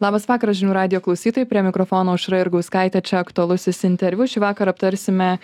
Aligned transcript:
labas 0.00 0.26
vakaras 0.28 0.58
žinių 0.58 0.74
radijo 0.76 1.00
klausytojai. 1.02 1.48
Prie 1.48 1.62
mikrofono 1.66 2.14
aušra 2.14 2.42
jurgauskaitė. 2.42 3.02
Čia 3.02 3.20
aktualusis 3.22 3.82
interviu. 3.88 4.28
Šįvakar 4.30 4.70
aptarsime 4.70 5.38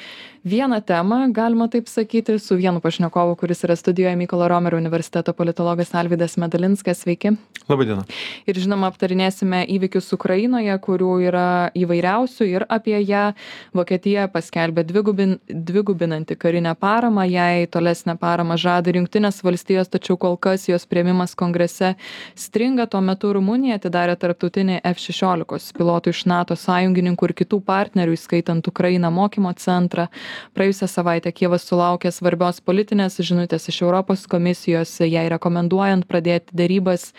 vieną 0.44 0.80
temą 0.84 1.32
galima 1.32 1.68
taip 1.72 1.88
sakyti 1.88 2.38
su 2.38 2.56
vienu 2.56 2.80
pašnekovu 2.80 3.36
kuris 3.40 3.64
yra 3.64 3.76
studijoje 3.76 4.16
mykolo 4.16 4.48
romerio 4.48 4.78
universiteto 4.78 5.32
politologas 5.32 5.94
alvydas 5.94 6.36
medalinskas. 6.36 7.02
Sveiki. 7.04 7.34
Laba 7.68 7.84
diena 7.84 8.04
ir 8.46 8.58
žinoma 8.60 8.90
aptarinėsime 8.92 9.64
įvykius 9.72 10.12
ukrainoje 10.14 10.76
kurių 10.84 11.12
yra 11.30 11.46
įvairiausių 11.74 12.48
ir 12.50 12.66
apie 12.68 12.98
ją. 13.00 13.32
Vokietija 13.74 14.28
paskelbė 14.28 14.84
dvigubin 14.84 15.38
dvigubinanti 15.48 16.36
karinę 16.36 16.74
paramą. 16.76 17.24
Jai 17.24 17.66
tolesnę 17.66 18.18
paramą 18.20 18.58
žada 18.60 18.92
ir 18.92 19.00
jungtinės 19.00 19.40
valstijos 19.42 19.88
tačiau 19.88 20.18
kol 20.20 20.36
kas 20.36 20.68
jos 20.68 20.84
priėmimas 20.86 21.34
kongrese 21.34 21.94
stringa. 22.36 22.86
Tuo 22.86 23.00
metu 23.00 23.32
rumunija 23.32 23.80
atidarė 23.80 24.18
tarp 24.20 24.43
tarptautinį 24.44 24.80
f 24.84 25.00
šešiolikos 25.00 25.72
pilotų 25.76 26.12
iš 26.12 26.24
nato 26.28 26.56
sąjungininkų 26.56 27.28
ir 27.28 27.34
kitų 27.40 27.60
partnerių 27.64 28.14
įskaitant 28.14 28.66
ukrainą 28.68 29.10
mokymo 29.10 29.52
centrą. 29.56 30.08
Praėjusią 30.54 30.88
savaitę 30.88 31.32
kijevas 31.32 31.64
sulaukė 31.64 32.12
svarbios 32.12 32.60
politinės 32.60 33.16
žinutės 33.24 33.68
iš 33.68 33.82
europos 33.82 34.26
komisijos 34.26 35.00
jai 35.00 35.28
rekomenduojant 35.32 36.06
pradėti 36.06 36.52
derybas 36.52 37.12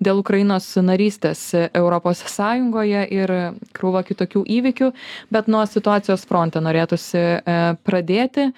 dėl 0.00 0.20
ukrainos 0.20 0.76
narystės 0.76 1.52
europos 1.74 2.24
sąjungoje 2.24 3.06
ir 3.10 3.34
krūva 3.76 4.04
kitokių 4.04 4.44
įvykių 4.48 4.92
bet 5.30 5.48
nuo 5.48 5.66
situacijos 5.66 6.24
fronte 6.24 6.60
norėtųsi 6.60 7.18
e, 7.20 7.58
pradėti 7.84 8.52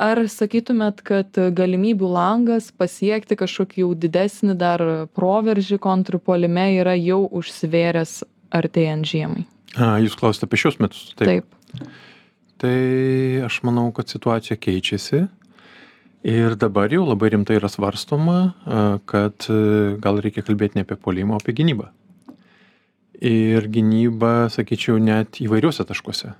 ar 0.00 0.20
sakytumėt 0.28 1.02
kad 1.06 1.38
galimybių 1.56 2.08
langas 2.14 2.70
pasiekti 2.76 3.36
kažkokį 3.40 3.84
jau 3.84 3.90
didesnį 4.04 4.56
dar 4.58 4.84
proveržį 5.16 5.78
kontrpuolime 5.82 6.68
yra 6.80 6.94
jau 6.98 7.24
užsivėręs 7.28 8.22
artėjant 8.52 9.08
žiemai? 9.08 9.46
A 9.76 9.96
jūs 10.02 10.16
klausiat 10.18 10.46
apie 10.46 10.60
šiuos 10.60 10.80
metus 10.82 11.12
taip. 11.16 11.48
Tai 12.62 12.78
aš 13.46 13.62
manau 13.66 13.88
kad 13.96 14.10
situacija 14.12 14.58
keičiasi. 14.60 15.24
Ir 16.22 16.54
dabar 16.54 16.92
jau 16.94 17.02
labai 17.02 17.32
rimtai 17.32 17.56
yra 17.58 17.66
svarstoma 17.72 18.52
kad 19.10 19.48
gal 20.04 20.20
reikia 20.22 20.44
kalbėt 20.46 20.76
ne 20.76 20.84
apie 20.86 20.94
puolimą 20.94 21.34
o 21.34 21.40
apie 21.42 21.56
gynybą. 21.58 21.88
Ir 23.22 23.66
gynybą 23.70 24.50
sakyčiau 24.50 25.00
net 25.02 25.40
įvairiuose 25.42 25.86
taškuose. 25.86 26.34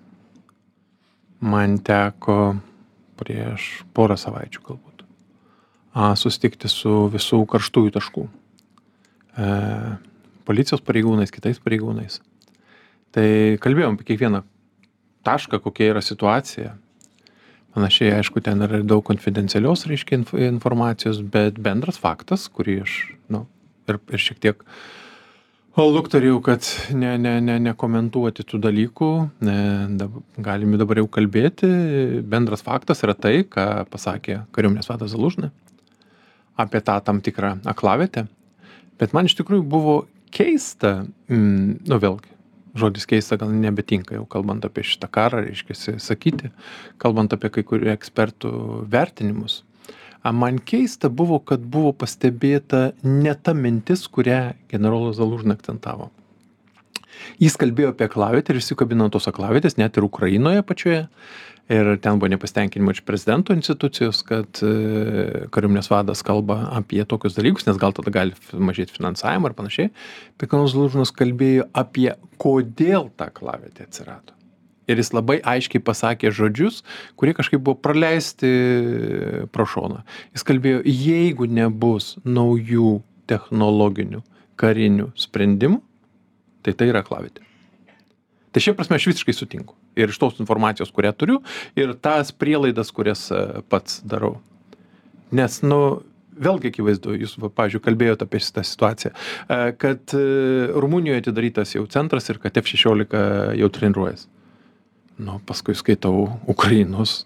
Man 1.42 1.80
teko 1.82 2.54
prieš 3.22 3.70
porą 3.94 4.18
savaičių 4.18 4.66
galbūt 4.66 4.92
susitikti 6.16 6.70
su 6.72 7.08
visų 7.12 7.42
karštųjų 7.52 7.92
taškų 7.92 8.24
e, 9.36 9.48
policijos 10.48 10.80
pareigūnais, 10.80 11.32
kitais 11.32 11.60
pareigūnais. 11.60 12.20
Tai 13.12 13.26
kalbėjom 13.60 13.98
apie 13.98 14.08
kiekvieną 14.12 14.42
tašką, 15.26 15.60
kokia 15.60 15.92
yra 15.92 16.02
situacija. 16.02 16.76
Panašiai, 17.76 18.16
aišku, 18.18 18.40
ten 18.44 18.64
yra 18.64 18.82
daug 18.84 19.04
konfidencialios, 19.04 19.86
reiškia, 19.88 20.22
informacijos, 20.48 21.22
bet 21.24 21.60
bendras 21.60 22.00
faktas, 22.00 22.48
kurį 22.52 22.82
aš, 22.84 22.96
na, 23.28 23.44
nu, 23.44 23.46
ir, 23.88 24.00
ir 24.12 24.20
šiek 24.20 24.40
tiek 24.40 24.60
uh, 24.60 24.74
o 25.76 25.86
lukterėjau 25.88 26.40
kad 26.44 26.66
ne 26.96 27.14
ne 27.18 27.36
ne 27.44 27.58
nekomentuoti 27.68 28.44
tų 28.48 28.60
dalykų 28.66 29.10
ne 29.48 29.58
dab 30.00 30.18
galim 30.36 30.76
dabar 30.80 31.02
jau 31.02 31.08
kalbėti. 31.08 31.70
Bendras 32.28 32.64
faktas 32.64 33.02
yra 33.06 33.14
tai 33.14 33.42
ką 33.44 33.86
pasakė 33.92 34.42
kariuomenės 34.52 34.90
vadas 34.92 35.14
zalužny 35.14 35.52
apie 36.60 36.82
tą 36.84 36.98
tam 37.04 37.22
tikrą 37.24 37.56
aklavietę. 37.64 38.26
Bet 39.00 39.14
man 39.16 39.26
iš 39.26 39.38
tikrųjų 39.38 39.64
buvo 39.64 39.96
keista 40.32 41.02
mm, 41.28 41.88
nu 41.88 41.98
vėlgi 42.02 42.32
žodis 42.78 43.06
keista 43.08 43.36
gal 43.40 43.52
nebetinka 43.52 44.16
jau 44.16 44.24
kalbant 44.28 44.64
apie 44.64 44.84
šitą 44.86 45.08
karą 45.12 45.42
reiškiasi 45.46 45.98
sakyti 46.00 46.52
kalbant 47.02 47.34
apie 47.36 47.50
kai 47.52 47.64
kurių 47.68 47.92
ekspertų 47.92 48.52
vertinimus 48.92 49.60
man 50.30 50.58
keista 50.58 51.10
buvo 51.10 51.40
kad 51.42 51.64
buvo 51.66 51.92
pastebėta 51.92 52.92
ne 53.02 53.34
ta 53.34 53.54
mintis 53.54 54.06
kurią 54.06 54.52
generolas 54.70 55.18
zalužny 55.18 55.56
akcentavo. 55.56 56.12
Jis 57.42 57.56
kalbėjo 57.60 57.92
apie 57.92 58.06
aklavietę 58.06 58.54
ir 58.54 58.60
įsikabino 58.60 59.06
ant 59.06 59.14
tos 59.14 59.28
aklavietės 59.30 59.78
net 59.78 59.98
ir 59.98 60.06
ukrainoje 60.06 60.62
pačioje. 60.66 61.06
Ir 61.72 61.92
ten 62.02 62.18
buvo 62.18 62.28
nepasitenkinimo 62.32 62.92
iš 62.92 63.04
prezidento 63.06 63.54
institucijos 63.54 64.24
kad 64.26 64.58
e, 64.66 65.46
kariuomenės 65.54 65.88
vadas 65.92 66.24
kalba 66.26 66.58
apie 66.74 67.00
tokius 67.08 67.38
dalykus 67.38 67.68
nes 67.68 67.78
gal 67.80 67.94
tada 67.94 68.12
gali 68.12 68.34
mažėt 68.52 68.90
finansavimo 68.92 69.48
ir 69.48 69.56
panašiai. 69.56 69.94
Generolas 70.42 70.74
zalužnas 70.74 71.14
kalbėjo 71.14 71.70
apie 71.72 72.10
kodėl 72.42 73.12
ta 73.16 73.30
aklavietė 73.30 73.86
atsirado 73.86 74.41
ir 74.92 75.00
jis 75.02 75.12
labai 75.16 75.38
aiškiai 75.54 75.82
pasakė 75.84 76.32
žodžius 76.34 76.82
kurie 77.18 77.34
kažkaip 77.36 77.62
buvo 77.64 77.78
praleisti 77.80 78.50
pro 79.52 79.66
šoną. 79.68 80.02
Jis 80.36 80.46
kalbėjo 80.46 80.82
jeigu 80.86 81.48
nebus 81.48 82.16
naujų 82.24 83.00
technologinių 83.30 84.22
karinių 84.60 85.10
sprendimų 85.18 85.80
tai 86.62 86.74
tai 86.78 86.92
yra 86.92 87.02
aklavietė. 87.02 87.42
Tai 88.52 88.60
šia 88.60 88.74
prasme 88.76 88.98
aš 88.98 89.08
visiškai 89.08 89.34
sutinku. 89.34 89.76
Ir 89.96 90.12
iš 90.12 90.20
tos 90.20 90.38
informacijos 90.40 90.92
kurią 90.92 91.12
turiu 91.16 91.40
ir 91.76 91.94
tas 92.00 92.32
prielaidas 92.32 92.92
kurias 92.94 93.26
e, 93.32 93.62
pats 93.72 94.00
darau. 94.08 94.38
Nes 95.32 95.58
nu 95.64 96.02
vėlgi 96.32 96.72
akivaizdu 96.72 97.16
jūs 97.20 97.36
pavyzdžiui 97.40 97.84
kalbėjot 97.84 98.24
apie 98.24 98.40
šitą 98.44 98.64
situaciją 98.64 99.12
e, 99.12 99.58
kad 99.80 100.14
e, 100.16 100.22
rumunijoj 100.72 101.22
atidarytas 101.22 101.74
jau 101.76 101.84
centras 101.92 102.28
ir 102.32 102.40
kad 102.42 102.56
f 102.60 102.72
šešiolika 102.72 103.24
jau 103.58 103.72
treniruojas 103.72 104.28
nu 105.22 105.38
paskui 105.46 105.76
skaitau 105.78 106.26
ukrainos 106.50 107.22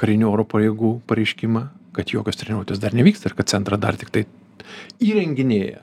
karinių 0.00 0.30
oro 0.32 0.44
pajėgų 0.48 0.92
pareiškimą 1.08 1.66
kad 1.96 2.12
jokios 2.12 2.38
treniruotės 2.40 2.80
dar 2.82 2.96
nevyksta 2.96 3.30
ir 3.30 3.36
kad 3.38 3.50
centrą 3.52 3.78
dar 3.80 3.96
tiktai 3.96 4.26
įrenginėja. 5.02 5.82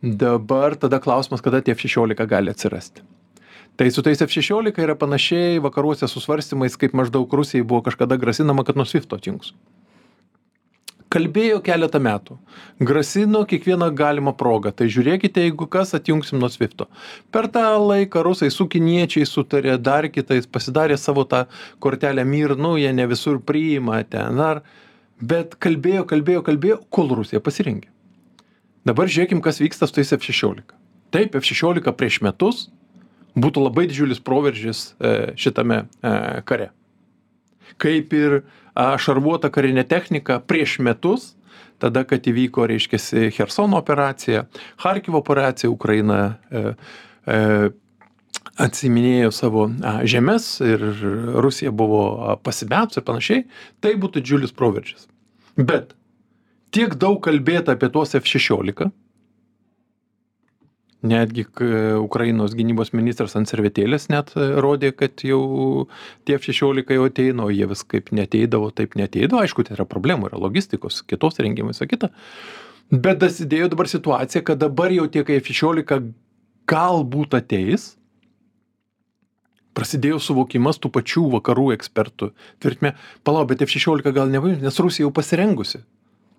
Dabar 0.00 0.76
tada 0.80 1.00
klausimas 1.02 1.42
kada 1.44 1.62
tie 1.64 1.74
f 1.74 1.82
šešiolika 1.82 2.26
gali 2.30 2.52
atsirasti. 2.52 3.04
Tai 3.76 3.88
su 3.92 4.04
tais 4.04 4.22
f 4.24 4.32
šešiolika 4.32 4.84
yra 4.84 4.96
panašiai 4.96 5.60
vakaruose 5.64 6.08
su 6.08 6.22
svarstymais 6.22 6.78
kaip 6.80 6.96
maždaug 6.96 7.32
rusijai 7.40 7.66
buvo 7.66 7.82
kažkada 7.88 8.16
grasinama 8.20 8.64
kad 8.64 8.78
nuo 8.78 8.88
svifto 8.88 9.18
atjungs 9.20 9.52
kalbėjo 11.16 11.62
keletą 11.64 12.00
metų. 12.04 12.36
Grasino 12.84 13.46
kiekviena 13.48 13.88
galima 13.96 14.36
proga 14.36 14.74
tai 14.76 14.90
žiūrėkite 14.92 15.48
jeigu 15.48 15.68
kas 15.72 15.96
atjungsim 15.96 16.42
nuo 16.42 16.50
svifto 16.52 16.90
per 17.32 17.48
tą 17.52 17.64
laiką 17.80 18.22
rusai 18.24 18.50
su 18.52 18.66
kiniečiais 18.68 19.32
sutarė 19.32 19.76
dar 19.80 20.08
kitais 20.12 20.46
pasidarė 20.48 20.96
savo 21.00 21.24
tą 21.24 21.46
kortelę 21.80 22.24
mir 22.24 22.56
nu 22.56 22.76
jie 22.76 22.92
ne 22.92 23.06
visur 23.08 23.40
priima 23.40 24.02
ten 24.04 24.40
ar. 24.40 24.62
Bet 25.20 25.54
kalbėjo 25.56 26.04
kalbėjo 26.08 26.42
kalbėjo 26.44 26.80
kol 26.92 27.14
rusija 27.16 27.40
pasirengė. 27.40 27.88
Dabar 28.86 29.08
žiūrėkim 29.08 29.40
kas 29.42 29.62
vyksta 29.62 29.88
su 29.88 29.96
tais 29.96 30.12
f 30.12 30.24
šešiolika. 30.28 30.76
Taip 31.14 31.38
f 31.38 31.48
šešiolika 31.48 31.94
prieš 31.96 32.20
metus 32.26 32.66
būtų 33.36 33.64
labai 33.64 33.86
didžiulis 33.88 34.20
proveržis 34.20 34.82
e, 35.00 35.32
šitame 35.40 35.86
e, 35.86 36.12
kare. 36.48 36.70
Kaip 37.80 38.12
ir 38.16 38.42
šarvuota 38.76 39.50
karinė 39.52 39.86
technika 39.88 40.40
prieš 40.40 40.78
metus 40.84 41.32
tada 41.78 42.04
kad 42.08 42.24
įvyko 42.26 42.66
reiškiasi 42.70 43.30
chersono 43.36 43.78
operacija 43.78 44.46
charkivo 44.80 45.18
operacija 45.18 45.70
ukraina 45.70 46.20
e, 46.50 46.62
e, 47.26 47.40
atsiiminėjo 48.56 49.32
savo 49.34 49.66
žemes 50.08 50.48
ir 50.64 50.82
rusija 51.44 51.72
buvo 51.76 52.36
pasimetus 52.42 52.96
ir 52.96 53.04
panašiai. 53.04 53.42
Tai 53.84 53.92
būtų 54.00 54.22
didžiulis 54.22 54.54
proveržis. 54.56 55.08
Bet 55.56 55.92
tiek 56.72 56.94
daug 56.96 57.20
kalbėta 57.24 57.76
apie 57.76 57.90
tuos 57.92 58.14
f 58.16 58.24
šešiolika 58.28 58.88
netgi 61.02 61.44
ukrainos 62.00 62.54
gynybos 62.56 62.92
ministras 62.96 63.36
ant 63.36 63.48
servetėlės 63.50 64.08
net 64.08 64.32
e, 64.36 64.46
rodė 64.62 64.92
kad 64.96 65.24
jau 65.24 65.86
tie 66.24 66.36
f 66.38 66.46
šešiolika 66.48 66.96
jau 66.96 67.06
ateina 67.10 67.44
o 67.44 67.50
jie 67.52 67.66
vis 67.68 67.84
kaip 67.84 68.12
neateidavo 68.16 68.70
taip 68.70 68.96
neateidavo. 68.96 69.42
Aišku 69.42 69.66
tai 69.66 69.76
yra 69.76 69.86
problemų 69.88 70.30
yra 70.30 70.40
logistikos 70.40 71.02
kitos 71.06 71.38
rengimo 71.42 71.74
visa 71.74 71.88
kita. 71.88 72.10
Bet 72.90 73.20
dasidėjo 73.20 73.68
dabar 73.74 73.90
situacija 73.90 74.44
kad 74.46 74.62
dabar 74.62 74.94
jau 74.94 75.06
tie 75.10 75.24
f 75.26 75.50
šešiolika 75.50 76.00
galbūt 76.70 77.36
ateis 77.36 77.94
prasidėjo 79.76 80.22
suvokimas 80.22 80.80
tų 80.80 80.88
pačių 80.94 81.26
vakarų 81.36 81.74
ekspertų 81.76 82.30
tvirtme. 82.64 82.94
Palauk 83.22 83.52
bet 83.52 83.66
f 83.66 83.76
šešiolika 83.76 84.14
gal 84.16 84.32
nepaims 84.32 84.64
nes 84.64 84.80
rusija 84.80 85.04
jau 85.04 85.12
pasirengusi. 85.12 85.84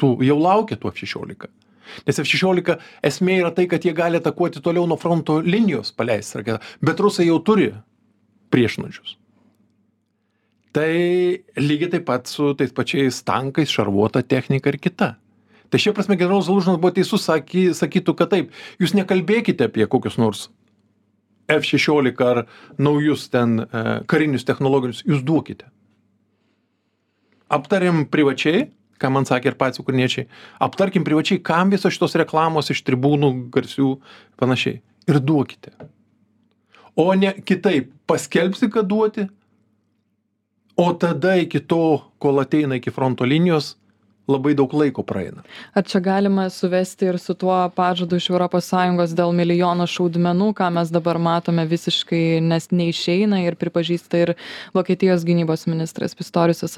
Tų 0.02 0.18
jau 0.26 0.42
laukia 0.42 0.80
tų 0.82 0.90
f 0.90 1.06
šešiolika 1.06 1.54
nes 2.08 2.20
f 2.20 2.28
šešiolika 2.28 2.78
esmė 3.06 3.42
yra 3.44 3.54
tai 3.56 3.68
kad 3.72 3.86
jie 3.86 3.94
gali 3.98 4.22
atakuoti 4.22 4.64
toliau 4.64 4.88
nuo 4.90 4.98
fronto 5.02 5.40
linijos 5.44 5.94
paleist 5.96 6.36
raketą 6.40 6.60
bet 6.82 7.00
rusai 7.04 7.30
jau 7.30 7.40
turi 7.44 7.72
priešnuodžius. 8.54 9.18
Tai 10.78 10.92
lygiai 11.58 11.90
taip 11.96 12.06
pat 12.06 12.30
su 12.30 12.52
tais 12.58 12.74
pačiais 12.76 13.24
tankais 13.26 13.72
šarvuota 13.72 14.22
technika 14.22 14.70
ir 14.70 14.78
kita. 14.78 15.16
Tai 15.68 15.80
šia 15.82 15.92
prasme 15.96 16.16
generolas 16.16 16.48
Zalužnas 16.48 16.78
buvo 16.80 16.94
teisus, 16.96 17.26
saky, 17.28 17.72
sakytų, 17.76 18.14
kad 18.16 18.32
taip, 18.32 18.54
jūs 18.80 18.94
nekalbėkite 18.96 19.68
apie 19.68 19.88
kokius 19.90 20.20
nors 20.22 20.46
F-16 21.52 22.24
ar 22.24 22.44
naujus 22.80 23.28
ten 23.32 23.62
e, 23.64 23.84
karinius 24.08 24.46
technologinius, 24.48 25.04
jūs 25.08 25.24
duokite. 25.28 25.68
Aptarėm 27.52 28.06
privačiai, 28.12 28.68
ką 29.02 29.12
man 29.14 29.28
sakė 29.30 29.52
ir 29.52 29.58
patys 29.60 29.82
ukrainiečiai, 29.84 30.28
aptarkim 30.64 31.06
privačiai, 31.08 31.42
kam 31.44 31.72
visos 31.74 31.96
šitos 31.96 32.18
reklamos 32.20 32.72
iš 32.74 32.84
tribūnų 32.88 33.32
garsių 33.54 33.94
panašiai. 34.40 34.82
Ir 35.08 35.22
duokite. 35.24 35.72
O 36.98 37.14
ne 37.16 37.32
kitaip, 37.46 37.92
paskelbsi, 38.10 38.72
kad 38.74 38.90
duoti, 38.90 39.28
o 40.78 40.88
tada 40.98 41.36
iki 41.40 41.62
to, 41.64 42.00
kol 42.22 42.42
ateina 42.42 42.80
iki 42.82 42.92
fronto 42.94 43.26
linijos, 43.26 43.76
labai 44.28 44.54
daug 44.58 44.74
laiko 44.76 45.04
praeina. 45.08 45.44
Ar 45.78 45.86
čia 45.88 46.02
galima 46.04 46.48
suvesti 46.52 47.08
ir 47.08 47.18
su 47.22 47.34
tuo 47.34 47.56
pažadu 47.76 48.20
iš 48.20 48.30
ES 48.30 49.14
dėl 49.16 49.32
milijono 49.36 49.88
šaudmenų, 49.88 50.52
ką 50.58 50.70
mes 50.76 50.92
dabar 50.92 51.20
matome 51.20 51.66
visiškai, 51.66 52.40
nes 52.44 52.70
neišeina 52.72 53.42
ir 53.46 53.56
pripažįsta 53.56 54.24
ir 54.24 54.34
Vokietijos 54.76 55.24
gynybos 55.28 55.68
ministras 55.68 56.16
Pistoriusas 56.16 56.76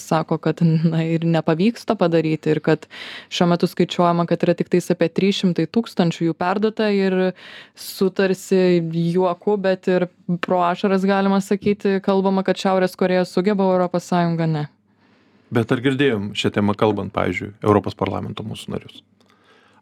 sako, 0.00 0.38
kad 0.38 0.62
na, 0.62 1.02
ir 1.04 1.26
nepavyks 1.26 1.86
to 1.86 1.96
padaryti 1.98 2.54
ir 2.54 2.60
kad 2.60 2.86
šiuo 3.28 3.50
metu 3.50 3.66
skaičiuojama, 3.70 4.26
kad 4.30 4.46
yra 4.46 4.54
tik 4.54 4.70
tais 4.72 4.90
apie 4.94 5.10
300 5.10 5.66
tūkstančių 5.74 6.30
jų 6.30 6.36
perdata 6.38 6.90
ir 6.94 7.32
sutarsi 7.74 8.80
juoku, 9.16 9.56
bet 9.60 9.90
ir 9.90 10.08
pro 10.40 10.62
ašaras 10.66 11.04
galima 11.06 11.40
sakyti, 11.42 11.98
kalbama, 12.04 12.46
kad 12.46 12.58
Šiaurės 12.60 12.96
Koreja 12.98 13.26
sugeba, 13.28 13.68
ES 13.86 14.10
ne. 14.46 14.66
Bet 15.54 15.70
ar 15.70 15.82
girdėjom 15.82 16.32
šią 16.34 16.50
temą 16.56 16.74
kalbant, 16.78 17.12
pavyzdžiui, 17.14 17.52
Europos 17.62 17.94
parlamento 17.98 18.42
mūsų 18.46 18.72
narius? 18.74 19.02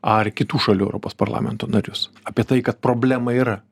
Ar 0.04 0.28
kitų 0.28 0.60
šalių 0.60 0.90
Europos 0.90 1.16
parlamento 1.16 1.68
narius? 1.70 2.10
Apie 2.28 2.44
tai, 2.44 2.60
kad 2.64 2.82
problema 2.84 3.32
yra. 3.32 3.62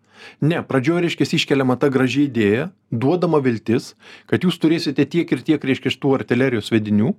Ne, 0.41 0.63
pradžioje, 0.65 1.03
reiškia, 1.05 1.27
iškeliama 1.37 1.77
ta 1.83 1.91
graži 1.93 2.29
idėja, 2.29 2.71
duodama 2.89 3.43
viltis, 3.45 3.93
kad 4.31 4.47
jūs 4.47 4.57
turėsite 4.63 5.05
tiek 5.05 5.29
ir 5.35 5.43
tiek, 5.45 5.61
reiškia, 5.61 5.93
tų 6.01 6.15
artilerijos 6.21 6.71
vedinių, 6.73 7.13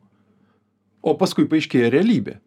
o 1.04 1.14
paskui 1.20 1.46
paaiškėja 1.52 1.92
realybė. 1.94 2.40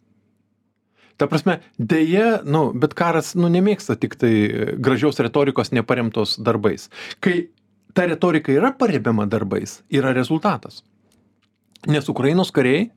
Ta 1.21 1.29
prasme, 1.31 1.61
dėja, 1.79 2.41
nu, 2.45 2.71
bet 2.77 2.97
karas, 2.97 3.35
nu, 3.39 3.53
nemėgsta 3.53 3.95
tik 4.01 4.19
tai 4.21 4.33
gražios 4.81 5.21
retorikos 5.23 5.71
neparemtos 5.77 6.35
darbais. 6.41 6.91
Kai 7.25 7.53
ta 7.97 8.09
retorika 8.09 8.53
yra 8.53 8.73
paremiama 8.77 9.29
darbais, 9.29 9.79
yra 9.93 10.13
rezultatas 10.17 10.83
nes 11.87 12.09
Ukrainos 12.09 12.53
kariai, 12.55 12.91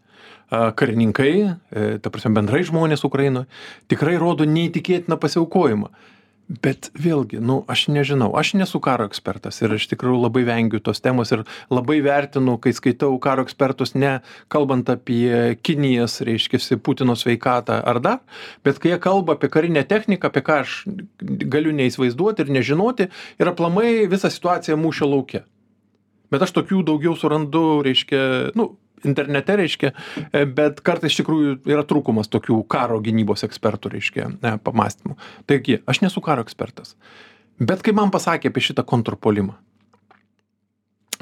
karininkai, 0.49 1.33
e, 1.71 1.97
ta 2.01 2.09
prasme 2.09 2.33
bendrai 2.39 2.63
žmonės 2.65 3.05
Ukrainoje, 3.05 3.45
tikrai 3.91 4.17
rodo 4.17 4.47
neįtikėtiną 4.49 5.19
pasiaukojimą. 5.21 5.91
Bet 6.49 6.87
vėlgi, 6.97 7.37
nu, 7.45 7.59
aš 7.69 7.83
nežinau, 7.93 8.31
aš 8.33 8.55
nesu 8.57 8.79
karo 8.81 9.05
ekspertas 9.05 9.61
ir 9.61 9.75
iš 9.75 9.85
tikrųjų 9.91 10.23
labai 10.23 10.41
vengiu 10.47 10.79
tos 10.81 10.97
temos 10.97 11.29
ir 11.29 11.43
labai 11.69 11.99
vertinu, 12.01 12.55
kai 12.57 12.73
skaitau 12.73 13.19
karo 13.21 13.45
ekspertus, 13.45 13.93
ne 13.93 14.15
kalbant 14.49 14.89
apie 14.89 15.59
Kinijas, 15.61 16.17
reiškia, 16.25 16.57
Putino 16.81 17.13
sveikatą 17.13 17.77
ar 17.85 18.01
dar, 18.01 18.17
bet 18.65 18.81
kai 18.81 18.95
jie 18.95 18.97
kalba 18.97 19.37
apie 19.37 19.51
karinę 19.53 19.85
techniką, 19.85 20.33
apie 20.33 20.41
ką 20.41 20.57
aš 20.63 20.79
galiu 21.21 21.75
neįsivaizduoti 21.77 22.47
ir 22.47 22.51
nežinoti, 22.57 23.11
ir 23.37 23.53
aplamai 23.53 24.09
visą 24.09 24.33
situaciją 24.33 24.81
mūšio 24.81 25.13
laukia 25.13 25.45
bet 26.33 26.45
aš 26.45 26.53
tokių 26.57 26.83
daugiau 26.87 27.15
surandu 27.17 27.81
reiškia 27.85 28.21
nu 28.59 28.71
internete 29.07 29.55
reiškia 29.59 29.91
e, 30.31 30.43
bet 30.45 30.81
kartais 30.85 31.13
iš 31.13 31.21
tikrųjų 31.21 31.55
yra 31.69 31.85
trūkumas 31.87 32.31
tokių 32.31 32.61
karo 32.71 32.99
gynybos 33.03 33.45
ekspertų 33.47 33.93
reiškia 33.95 34.29
e, 34.29 34.53
pamąstymų 34.63 35.17
taigi 35.49 35.79
aš 35.89 36.03
nesu 36.05 36.23
karo 36.25 36.45
ekspertas. 36.45 36.95
Bet 37.59 37.83
kai 37.83 37.91
man 37.95 38.11
pasakė 38.11 38.51
apie 38.51 38.63
šitą 38.63 38.85
kontrpuolimą 38.87 39.57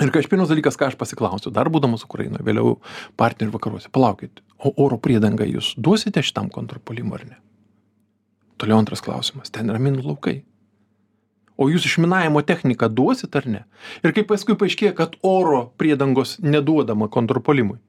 ir 0.03 0.11
kai 0.13 0.21
aš 0.21 0.29
pirmas 0.29 0.51
dalykas 0.51 0.77
ką 0.77 0.91
aš 0.91 0.99
pasiklausiau 0.99 1.53
dar 1.53 1.69
būdamas 1.73 2.05
ukrainoj 2.05 2.43
vėliau 2.45 2.77
partnerių 3.19 3.55
vakaruose 3.55 3.93
palaukit 3.93 4.43
o 4.57 4.73
oro 4.83 4.99
priedangą 5.01 5.47
jūs 5.49 5.73
duosite 5.77 6.23
šitam 6.25 6.51
kontrpuolimui 6.53 7.17
ar 7.17 7.25
ne? 7.31 7.39
Toliau 8.57 8.81
antras 8.81 9.03
klausimas 9.05 9.53
ten 9.53 9.69
yra 9.69 9.81
minų 9.81 10.05
laukai 10.05 10.39
o 11.57 11.67
jūs 11.71 11.89
išminavimo 11.89 12.43
techniką 12.45 12.89
duosit 12.93 13.35
ar 13.35 13.49
ne? 13.49 13.65
Ir 14.05 14.13
kai 14.13 14.23
paskui 14.29 14.57
paaiškėja 14.59 14.93
kad 14.97 15.17
oro 15.25 15.67
priedangos 15.77 16.37
neduodama 16.41 17.09
kontrpuolimui 17.11 17.79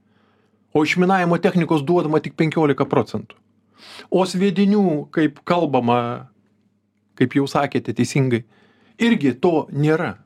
o 0.73 0.85
išminavimo 0.85 1.39
technikos 1.39 1.83
duodama 1.83 2.21
tik 2.23 2.37
penkiolika 2.39 2.87
procentų. 2.89 3.37
O 4.11 4.25
sviedinių 4.27 5.09
kaip 5.15 5.41
kalbama 5.49 6.29
kaip 7.19 7.35
jau 7.35 7.49
sakėte 7.51 7.95
teisingai 7.97 8.45
irgi 9.03 9.35
to 9.43 9.67
nėra. 9.75 10.17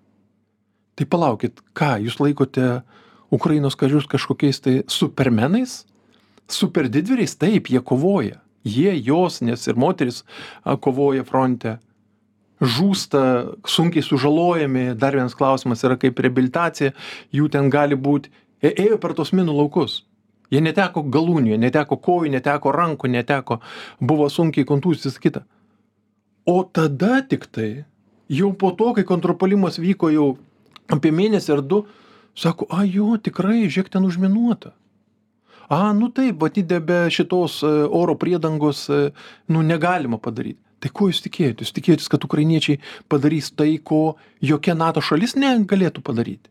Tai 0.96 1.08
palaukit 1.08 1.62
ką 1.76 1.94
jūs 2.04 2.18
laikote 2.20 2.82
ukrainos 3.32 3.78
karius 3.80 4.08
kažkokiais 4.10 4.60
tai 4.60 4.74
supermenais? 4.92 5.82
Super 6.52 6.88
didvyriais 6.92 7.36
taip 7.40 7.70
jie 7.72 7.80
kovoja. 7.80 8.42
Jie 8.62 8.92
jos 9.00 9.40
nes 9.42 9.66
ir 9.66 9.78
moterys 9.80 10.22
kovoja 10.84 11.24
fronte 11.24 11.78
žūsta 12.62 13.22
sunkiai 13.66 14.04
sužalojami. 14.06 14.92
Dar 14.98 15.16
vienas 15.16 15.34
klausimas 15.34 15.82
yra 15.84 15.98
kaip 16.00 16.18
reabilitacija. 16.22 16.94
Jų 17.34 17.50
ten 17.52 17.70
gali 17.72 17.98
būt 17.98 18.30
jie 18.62 18.72
ėjo 18.86 18.98
per 19.02 19.16
tuos 19.18 19.34
minų 19.34 19.56
laukus. 19.58 20.02
Jie 20.52 20.60
neteko 20.60 21.02
galūnių 21.08 21.56
neteko 21.58 21.96
kojų 21.96 22.30
neteko 22.34 22.74
rankų 22.76 23.08
neteko 23.08 23.58
buvo 24.00 24.28
sunkiai 24.30 24.68
kontūzijos 24.68 25.08
visa 25.08 25.22
kita. 25.24 25.42
O 26.46 26.62
tada 26.64 27.22
tiktai 27.24 27.84
jau 28.28 28.52
po 28.52 28.72
to 28.76 28.92
kai 28.96 29.04
kontrpuolimas 29.08 29.80
vyko 29.80 30.10
jau 30.12 30.28
apie 30.92 31.12
mėnesį 31.14 31.56
ar 31.56 31.62
du 31.64 31.82
sako 32.36 32.68
a 32.70 32.84
jo 32.84 33.16
tikrai 33.16 33.64
žiūrėk 33.64 33.90
ten 33.96 34.04
užminuota. 34.04 34.74
A 35.72 35.94
nu 35.96 36.10
taip 36.12 36.42
matyt 36.42 36.68
be 36.84 37.06
šitos 37.08 37.62
e, 37.64 37.70
oro 37.88 38.12
priedangos 38.20 38.84
e, 38.92 39.08
nu 39.48 39.62
negalima 39.64 40.18
padaryt 40.20 40.58
tai 40.82 40.90
ko 40.92 41.08
jūs 41.10 41.22
tikėjotės? 41.24 41.72
Tikėjotės 41.76 42.10
kad 42.12 42.26
ukrainiečiai 42.26 42.80
padarys 43.12 43.52
tai 43.54 43.76
ko 43.78 44.16
jokia 44.42 44.74
nato 44.78 45.02
šalis 45.04 45.36
negalėtų 45.38 46.04
padaryti. 46.04 46.50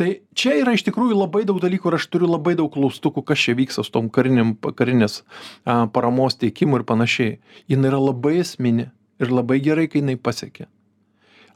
Tai 0.00 0.08
čia 0.38 0.54
yra 0.62 0.72
iš 0.72 0.86
tikrųjų 0.86 1.18
labai 1.18 1.44
daug 1.44 1.60
dalykų 1.60 1.90
ir 1.90 1.98
aš 1.98 2.08
turiu 2.08 2.30
labai 2.30 2.54
daug 2.56 2.70
klaustukų 2.72 3.24
kas 3.28 3.42
čia 3.44 3.54
vyksta 3.58 3.84
su 3.84 3.92
tom 3.92 4.08
karinėm 4.08 4.54
karinės 4.78 5.20
a, 5.20 5.84
paramos 5.92 6.38
teikimu 6.40 6.80
ir 6.80 6.88
panašiai. 6.88 7.38
Jinai 7.68 7.92
yra 7.92 8.00
labai 8.00 8.38
esminė 8.40 8.88
ir 9.20 9.34
labai 9.34 9.60
gerai 9.60 9.90
kai 9.92 10.00
jinai 10.00 10.16
pasiekia 10.16 10.70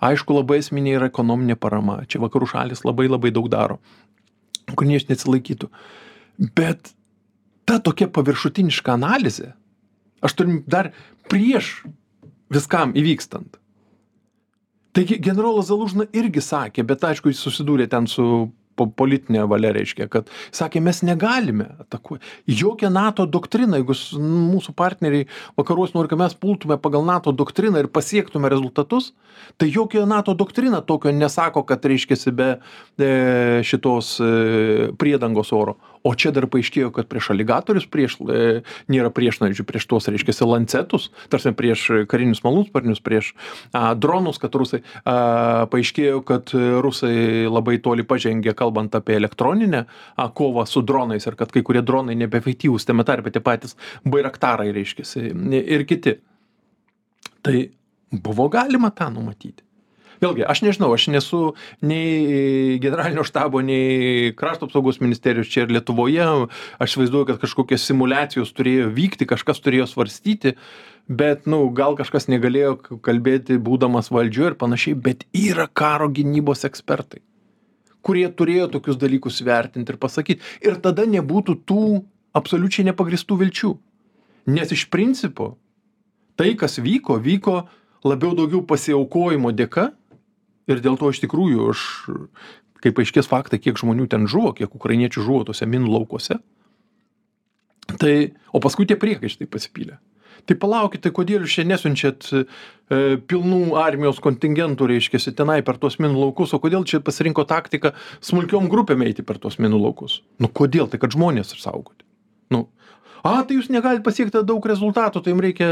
aišku 0.05 0.37
labai 0.37 0.61
esminė 0.63 0.97
yra 0.99 1.09
ekonominė 1.11 1.57
parama. 1.61 2.01
Čia 2.09 2.23
vakarų 2.25 2.51
šalys 2.53 2.85
labai 2.87 3.09
labai 3.09 3.33
daug 3.35 3.49
daro. 3.53 3.81
Ukrainiečiai 4.73 5.13
neatsilaikytų. 5.13 5.71
Bet 6.57 6.95
ta 7.69 7.79
tokia 7.81 8.09
paviršutiniška 8.13 8.97
analizė 8.97 9.53
aš 10.25 10.33
turiu 10.39 10.63
dar 10.71 10.91
prieš 11.31 11.77
viskam 12.53 12.95
įvykstant. 12.97 13.61
Taigi 14.95 15.19
generolas 15.19 15.71
Zalužna 15.73 16.07
irgi 16.15 16.43
sakė, 16.45 16.85
bet 16.87 17.03
aišku, 17.03 17.33
jis 17.33 17.41
susidūrė 17.43 17.89
ten 17.91 18.07
su 18.11 18.53
po 18.79 18.87
politinė 18.91 19.45
valia 19.51 19.71
reiškia, 19.75 20.07
kad 20.11 20.31
sakė, 20.55 20.83
mes 20.85 21.01
negalime 21.07 21.69
atakuoti. 21.85 22.27
Jokia 22.51 22.91
NATO 22.91 23.27
doktrina, 23.31 23.79
jeigu 23.81 23.95
mūsų 24.19 24.75
partneriai 24.77 25.29
vakaruos 25.59 25.95
nori, 25.95 26.11
kad 26.11 26.21
mes 26.21 26.35
pultume 26.39 26.79
pagal 26.83 27.07
NATO 27.07 27.35
doktriną 27.35 27.85
ir 27.85 27.91
pasiektume 27.95 28.51
rezultatus, 28.51 29.13
tai 29.59 29.71
jokia 29.71 30.05
NATO 30.11 30.35
doktrina 30.39 30.83
tokio 30.83 31.15
nesako, 31.15 31.65
kad 31.69 31.87
reiškia 31.87 32.35
be 32.35 32.51
e, 32.99 33.63
šitos 33.67 34.17
e, 34.23 34.33
priedangos 34.99 35.55
oro 35.55 35.79
o 36.05 36.13
čia 36.15 36.31
dar 36.37 36.47
paaiškėjo 36.53 36.91
kad 36.95 37.09
prieš 37.11 37.31
aligatorius 37.35 37.87
prieš 37.91 38.17
e, 38.21 38.61
nėra 38.93 39.11
priešnuodžių 39.15 39.65
prieš 39.67 39.87
tuos 39.91 40.09
reiškiasi 40.13 40.47
lancetus 40.49 41.09
ta 41.25 41.35
prasme 41.37 41.55
prieš 41.57 41.87
karinius 42.11 42.45
malūnsparnius 42.45 43.03
prieš 43.05 43.33
a 43.73 43.95
dronus 43.97 44.41
kad 44.43 44.55
rusai 44.61 44.83
a 45.09 45.67
paaiškėjo 45.73 46.21
kad 46.29 46.55
rusai 46.85 47.49
labai 47.49 47.79
toli 47.85 48.07
pažengė 48.07 48.55
kalbant 48.59 48.95
apie 48.99 49.17
elektroninę 49.19 49.85
a 50.21 50.29
kovą 50.29 50.67
su 50.69 50.85
dronais 50.85 51.27
ir 51.27 51.39
kad 51.41 51.53
kai 51.55 51.65
kurie 51.67 51.83
dronai 51.83 52.17
nebeefektyvūs 52.21 52.87
tame 52.89 53.07
tarpe 53.09 53.33
tie 53.33 53.43
patys 53.45 53.79
bairaktarai 54.05 54.71
reiškiasi 54.77 55.31
ir 55.65 55.87
kiti. 55.89 56.19
Tai 57.45 57.57
buvo 58.25 58.49
galima 58.53 58.93
tą 58.95 59.11
numatyti 59.13 59.65
vėlgi 60.25 60.47
aš 60.49 60.65
nežinau 60.67 60.91
aš 60.97 61.09
nesu 61.15 61.43
nei 61.85 62.79
generalinio 62.83 63.27
štabo 63.29 63.63
nei 63.65 64.33
krašto 64.39 64.69
apsaugos 64.69 65.03
ministerijos 65.05 65.53
čia 65.53 65.67
ir 65.67 65.77
lietuvoje 65.77 66.25
aš 66.25 66.89
įsivaizduoju 66.89 67.29
kad 67.33 67.43
kažkokios 67.45 67.87
simuliacijos 67.91 68.55
turėjo 68.57 68.89
vykti 68.97 69.29
kažkas 69.31 69.63
turėjo 69.65 69.91
svarstyti 69.91 70.57
bet 71.07 71.47
nu 71.51 71.67
gal 71.77 71.99
kažkas 72.01 72.31
negalėjo 72.33 72.99
kalbėti 73.05 73.61
būdamas 73.61 74.11
valdžioj 74.15 74.53
ir 74.53 74.59
panašiai 74.65 74.99
bet 75.09 75.29
yra 75.37 75.69
karo 75.69 76.09
gynybos 76.09 76.67
ekspertai 76.69 77.23
kurie 78.05 78.27
turėjo 78.29 78.69
tokius 78.77 78.99
dalykus 79.01 79.41
vertint 79.45 79.89
ir 79.89 80.01
pasakyt 80.01 80.45
ir 80.65 80.77
tada 80.85 81.07
nebūtų 81.09 81.57
tų 81.69 81.85
absoliučiai 82.37 82.89
nepagristų 82.91 83.39
vilčių. 83.41 83.73
Nes 84.55 84.75
iš 84.75 84.89
principo 84.93 85.55
tai, 86.37 86.53
kas 86.59 86.77
vyko, 86.83 87.17
vyko 87.23 87.63
labiau 88.05 88.35
daugiau 88.37 88.61
pasiaukojimo 88.69 89.55
dėka 89.57 89.93
ir 90.71 90.83
dėl 90.85 90.99
to 91.01 91.11
iš 91.13 91.23
tikrųjų 91.25 91.69
aš, 91.73 91.85
kaip 92.85 93.01
aiškės 93.01 93.31
faktai, 93.31 93.61
kiek 93.63 93.79
žmonių 93.81 94.09
ten 94.13 94.29
žuvo, 94.31 94.55
kiek 94.57 94.73
ukrainiečių 94.75 95.25
žuvo 95.25 95.45
tose 95.49 95.69
minų 95.69 95.93
laukuose, 95.93 96.41
tai, 98.01 98.17
o 98.53 98.61
paskui 98.65 98.89
tie 98.89 98.99
priekaištai 99.01 99.49
pasipylė. 99.51 100.01
Tai 100.45 100.57
palaukit, 100.61 101.01
tai 101.01 101.13
kodėl 101.15 101.47
jūs 101.47 101.55
čia 101.57 101.65
nesunčiat 101.65 102.27
e, 102.37 102.43
pilnų 103.31 103.79
armijos 103.81 104.19
kontingentų, 104.25 104.91
reiškia, 104.91 105.23
tenai 105.37 105.63
per 105.65 105.79
tuos 105.81 105.97
minų 106.03 106.21
laukus, 106.21 106.53
o 106.53 106.61
kodėl 106.61 106.85
čia 106.89 107.01
pasirinko 107.05 107.47
taktiką 107.49 107.95
smulkiom 108.25 108.69
grupėm 108.73 109.07
eiti 109.07 109.25
per 109.25 109.41
tuos 109.41 109.57
minų 109.63 109.81
laukus? 109.81 110.19
Nu 110.43 110.51
kodėl? 110.53 110.91
Tai 110.93 111.01
kad 111.01 111.17
žmonės 111.17 111.55
saugoti. 111.57 112.05
Nu, 112.53 112.67
a, 113.23 113.39
tai 113.41 113.57
jūs 113.57 113.71
negalite 113.73 114.05
pasiekti 114.05 114.45
daug 114.45 114.69
rezultatų, 114.69 115.25
tai 115.25 115.33
jums 115.33 115.47
reikia 115.47 115.71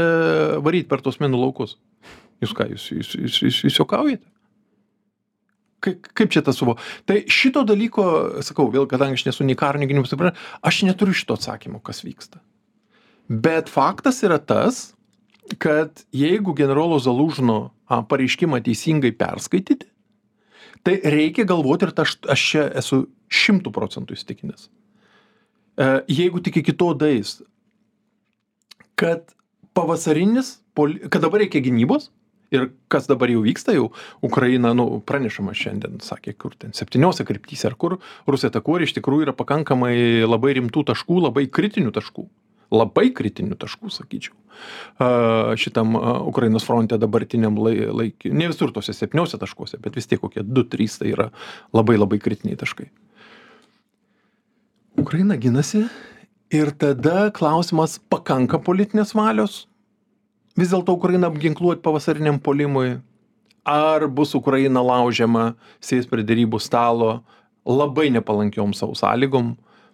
varyti 0.65 0.89
per 0.89 1.05
tuos 1.05 1.21
minų 1.21 1.43
laukus. 1.43 1.77
Jūs 2.41 2.57
ką, 2.57 2.71
jūs, 2.73 2.89
jūs, 2.97 3.13
jūs, 3.19 3.41
jūs, 3.45 3.61
jūs 3.67 3.81
juokaujate? 3.83 4.25
Kaip, 5.83 6.07
kaip 6.15 6.31
čia 6.31 6.43
tas 6.45 6.55
suvo? 6.59 6.77
Tai 7.09 7.17
šito 7.27 7.65
dalyko, 7.67 8.05
sakau, 8.45 8.69
vėl, 8.71 8.87
kadangi 8.89 9.19
aš 9.19 9.25
nesu 9.27 9.47
nei 9.47 9.57
karo, 9.59 9.81
nei 9.81 9.89
gynybos, 9.89 10.13
aš 10.63 10.83
neturiu 10.87 11.15
šito 11.17 11.35
atsakymo, 11.35 11.81
kas 11.83 12.03
vyksta. 12.05 12.39
Bet 13.27 13.71
faktas 13.71 14.21
yra 14.23 14.39
tas, 14.39 14.93
kad 15.59 16.05
jeigu 16.15 16.55
generolo 16.55 16.99
Zalužno 17.03 17.73
pareiškimą 17.87 18.61
teisingai 18.63 19.11
perskaityti, 19.15 19.89
tai 20.83 20.99
reikia 21.03 21.47
galvoti 21.47 21.87
ir 21.87 21.93
aš, 22.03 22.17
aš 22.31 22.47
čia 22.51 22.65
esu 22.79 23.03
šimtų 23.33 23.71
procentų 23.75 24.17
įstikinęs. 24.17 24.67
E, 25.79 25.87
jeigu 26.11 26.41
tik 26.43 26.59
iki 26.61 26.75
to 26.77 26.91
dais, 26.97 27.37
kad 28.99 29.23
pavasarinis, 29.73 30.59
kad 31.09 31.23
dabar 31.23 31.43
reikia 31.43 31.63
gynybos 31.63 32.11
ir 32.53 32.69
kas 32.91 33.09
dabar 33.09 33.31
jau 33.33 33.41
vyksta, 33.45 33.75
jau 33.75 33.89
Ukraina, 34.25 34.73
nu, 34.77 34.87
pranešama 35.05 35.55
šiandien, 35.57 35.99
sakė, 36.05 36.35
kur 36.39 36.55
ten 36.59 36.75
septyniose 36.77 37.25
kryptyse 37.27 37.67
ar 37.69 37.77
kur 37.79 37.97
Rusija 38.29 38.53
atakuoja, 38.53 38.87
iš 38.87 38.95
tikrųjų 38.99 39.27
yra 39.27 39.35
pakankamai 39.37 39.95
labai 40.27 40.55
rimtų 40.59 40.85
taškų, 40.93 41.19
labai 41.27 41.47
kritinių 41.51 41.93
taškų 41.95 42.27
labai 42.73 43.09
kritinių 43.13 43.57
taškų, 43.61 43.91
sakyčiau, 43.93 44.33
šitam 45.59 45.93
Ukrainos 46.29 46.65
fronte 46.67 46.97
dabartiniam 46.97 47.57
laikui. 47.59 48.33
Ne 48.33 48.49
visur 48.51 48.73
tose 48.75 48.95
septyniose 48.95 49.39
taškuose, 49.41 49.79
bet 49.83 49.97
vis 49.99 50.09
tiek 50.09 50.21
kokie 50.21 50.41
2-3 50.41 50.97
tai 51.01 51.11
yra 51.13 51.29
labai 51.75 51.99
labai 51.99 52.17
kritiniai 52.23 52.59
taškai. 52.59 52.89
Ukraina 55.01 55.37
ginasi 55.41 55.85
ir 56.53 56.73
tada 56.77 57.29
klausimas 57.33 57.99
pakanka 58.09 58.59
politinės 58.61 59.15
valios. 59.17 59.63
Vis 60.59 60.69
dėlto 60.73 60.93
Ukraina 60.97 61.31
apginkluoti 61.31 61.81
pavasariniam 61.85 62.39
polimui. 62.41 62.99
Ar 63.63 64.07
bus 64.11 64.33
Ukraina 64.35 64.83
laužiama, 64.83 65.53
sės 65.79 66.09
prie 66.09 66.25
dėrybų 66.27 66.59
stalo 66.59 67.21
labai 67.63 68.09
nepalankiom 68.11 68.73
savo 68.75 68.95
sąlygom, 68.99 69.53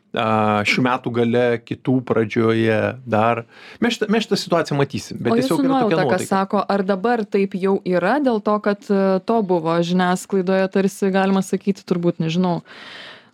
šių 0.10 0.84
metų 0.86 1.12
gale, 1.14 1.44
kitų 1.62 2.00
pradžioje 2.06 2.78
dar. 3.06 3.44
Mes 3.80 3.94
šitą, 3.94 4.08
mes 4.10 4.26
šitą 4.26 4.40
situaciją 4.42 4.78
matysim. 4.80 5.20
Bet 5.22 5.34
o 5.34 5.38
tiesiog 5.38 5.62
yra 5.62 5.84
tokia 5.84 6.00
nuotaika. 6.00 6.18
Kas 6.18 6.30
sako, 6.32 6.64
ar 6.66 6.84
dabar 6.84 7.24
taip 7.26 7.54
jau 7.54 7.78
yra, 7.86 8.18
dėl 8.24 8.42
to, 8.42 8.56
kad 8.66 8.90
e, 8.90 9.20
to 9.22 9.38
buvo 9.46 9.78
žiniasklaidoje 9.86 10.66
tarsi, 10.74 11.12
galima 11.14 11.44
sakyti, 11.46 11.86
turbūt, 11.86 12.18
nežinau, 12.24 12.64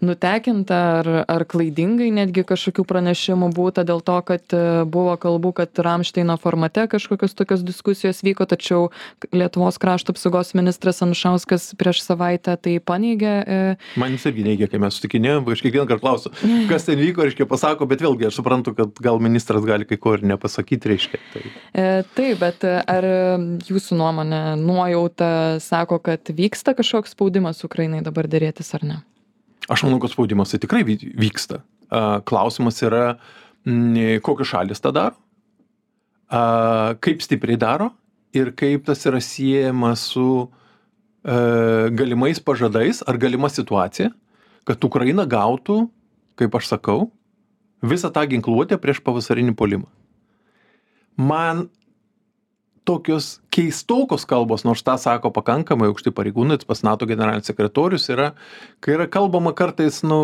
nutekinta 0.05 0.77
ar 0.99 1.09
ar 1.27 1.45
klaidingai 1.49 2.11
netgi 2.13 2.43
kažkokių 2.47 2.85
pranešimų 2.87 3.49
būta 3.55 3.85
dėl 3.87 4.01
to 4.05 4.17
kad 4.27 4.55
e, 4.55 4.61
buvo 4.89 5.15
kalbų 5.21 5.51
kad 5.59 5.81
ramšteino 5.87 6.37
formate 6.41 6.85
kažkokios 6.91 7.35
tokios 7.37 7.63
diskusijos 7.65 8.21
vyko 8.25 8.47
tačiau 8.49 8.89
lietuvos 9.33 9.79
krašto 9.81 10.15
apsaugos 10.15 10.53
ministras 10.57 11.01
anušauskas 11.05 11.73
prieš 11.79 12.03
savaitę 12.05 12.57
tai 12.57 12.77
paneigė 12.79 13.33
e, 13.43 13.59
man 14.01 14.15
jis 14.15 14.27
irgi 14.31 14.45
neigė 14.49 14.69
kai 14.71 14.81
mes 14.83 14.97
susitikinėjom 14.97 15.49
aš 15.55 15.65
kiekvienąkart 15.65 16.05
klausiu 16.05 16.33
kas 16.69 16.87
ten 16.87 17.01
vyko 17.01 17.25
reiškia 17.27 17.49
pasako 17.49 17.89
bet 17.89 18.03
vėlgi 18.05 18.29
aš 18.29 18.39
suprantu 18.41 18.75
kad 18.77 19.01
gal 19.01 19.21
ministras 19.23 19.65
gali 19.67 19.87
kai 19.89 19.99
ko 20.01 20.15
ir 20.17 20.25
nepasakyt 20.25 20.89
reiškia 20.91 21.21
tai. 21.33 21.43
E, 21.73 21.87
taip 22.17 22.43
bet 22.43 22.67
ar 22.67 23.09
jūsų 23.65 23.99
nuomone 23.99 24.43
nuojauta 24.61 25.59
sako 25.63 25.99
kad 26.03 26.35
vyksta 26.35 26.75
kažkoks 26.77 27.15
spaudimas 27.15 27.63
ukrainai 27.67 28.03
dabar 28.05 28.29
derėtis 28.29 28.73
ar 28.77 28.85
ne 28.85 29.01
Aš 29.71 29.85
manau, 29.85 29.97
kad 30.01 30.11
spaudimas 30.13 30.51
tai 30.53 30.59
tikrai 30.61 30.83
vyksta. 30.85 31.61
Klausimas 32.27 32.81
yra, 32.85 33.17
kokios 34.25 34.51
šalis 34.51 34.81
tą 34.83 34.91
daro, 34.93 35.17
kaip 37.01 37.23
stipriai 37.25 37.57
daro 37.61 37.91
ir 38.35 38.51
kaip 38.57 38.85
tas 38.85 39.01
yra 39.09 39.21
siejama 39.23 39.95
su 39.97 40.47
galimais 41.25 42.41
pažadais 42.43 43.01
ar 43.07 43.17
galima 43.17 43.49
situacija, 43.49 44.11
kad 44.65 44.83
Ukraina 44.85 45.25
gautų, 45.29 45.87
kaip 46.37 46.57
aš 46.57 46.69
sakau, 46.75 47.07
visą 47.85 48.11
tą 48.13 48.25
ginkluotę 48.29 48.77
prieš 48.81 49.01
pavasarinį 49.05 49.55
polimą. 49.57 49.89
Man 51.17 51.69
tokios 52.85 53.39
keistokos 53.53 54.27
kalbos 54.29 54.63
nors 54.67 54.83
tą 54.85 54.95
sako 55.01 55.31
pakankamai 55.33 55.89
aukšti 55.89 56.13
pareigūnai 56.15 56.59
pats 56.67 56.83
nato 56.85 57.07
generalinis 57.09 57.49
sekretorius 57.49 58.07
yra 58.13 58.31
kai 58.83 58.95
yra 58.97 59.07
kalbama 59.11 59.55
kartais 59.57 60.01
nu 60.05 60.19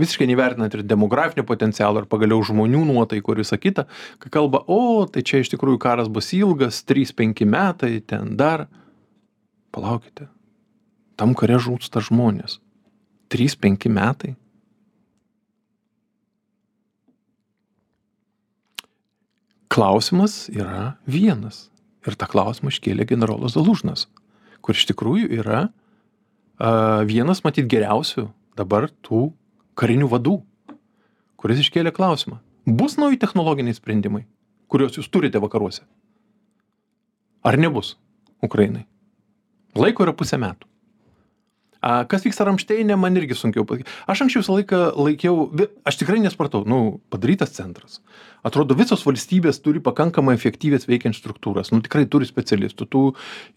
visiškai 0.00 0.28
neįvertinant 0.30 0.74
ir 0.74 0.84
demografinio 0.88 1.44
potencialo 1.48 2.02
ir 2.02 2.10
pagaliau 2.10 2.40
žmonių 2.48 2.84
nuotaikų 2.88 3.36
ir 3.36 3.42
visa 3.44 3.60
kita 3.60 3.86
kai 4.22 4.32
kalba 4.32 4.64
o 4.66 5.04
tai 5.04 5.24
čia 5.26 5.42
iš 5.42 5.52
tikrųjų 5.54 5.80
karas 5.82 6.08
bus 6.12 6.32
ilgas 6.36 6.82
trys 6.88 7.12
penki 7.12 7.48
metai 7.48 7.98
ten 8.00 8.36
dar. 8.40 8.68
Palaukite 9.72 10.28
tam 11.16 11.36
kare 11.38 11.58
žūsta 11.62 12.02
žmonės. 12.04 12.58
Trys 13.32 13.54
penki 13.56 13.92
metai? 13.92 14.34
Klausimas 19.72 20.50
yra 20.52 20.96
vienas 21.08 21.71
ir 22.06 22.16
tą 22.18 22.28
klausimą 22.30 22.72
iškėlė 22.72 23.06
generolas 23.08 23.56
Zalužnas, 23.56 24.06
kur 24.62 24.78
iš 24.78 24.86
tikrųjų 24.90 25.30
yra 25.40 25.66
a, 25.66 27.02
vienas, 27.08 27.42
matyt, 27.46 27.68
geriausių 27.70 28.28
dabar 28.58 28.88
tų 29.04 29.30
karinių 29.78 30.08
vadų, 30.12 30.38
kuris 31.40 31.62
iškėlė 31.64 31.94
klausimą. 31.94 32.40
Bus 32.66 32.98
nauji 33.00 33.18
technologiniai 33.22 33.74
sprendimai, 33.74 34.24
kuriuos 34.70 34.98
jūs 34.98 35.10
turite 35.10 35.40
vakaruose? 35.42 35.82
Ar 37.42 37.58
nebus 37.58 37.96
Ukrainai? 38.42 38.84
Laiko 39.74 40.04
yra 40.06 40.14
pusę 40.14 40.38
metų. 40.38 40.68
A, 41.82 42.04
kas 42.06 42.22
vyksta 42.22 42.44
Ramšteine, 42.46 42.94
man 42.94 43.18
irgi 43.18 43.34
sunkiau 43.34 43.64
pasakyti. 43.66 43.90
Aš 44.06 44.20
anksčiau 44.22 44.44
visą 44.44 44.54
laiką 44.54 44.80
laikiau, 45.02 45.46
aš 45.88 45.96
tikrai 45.98 46.20
nespratau, 46.22 46.60
nu, 46.68 47.00
padarytas 47.10 47.56
centras. 47.56 47.98
Atrodo, 48.46 48.76
visos 48.78 49.02
valstybės 49.02 49.58
turi 49.64 49.82
pakankamai 49.82 50.36
efektyvės 50.38 50.86
veikiant 50.86 51.18
struktūras, 51.18 51.72
nu 51.74 51.82
tikrai 51.82 52.04
turi 52.10 52.28
specialistų, 52.28 52.86
tų 52.86 53.02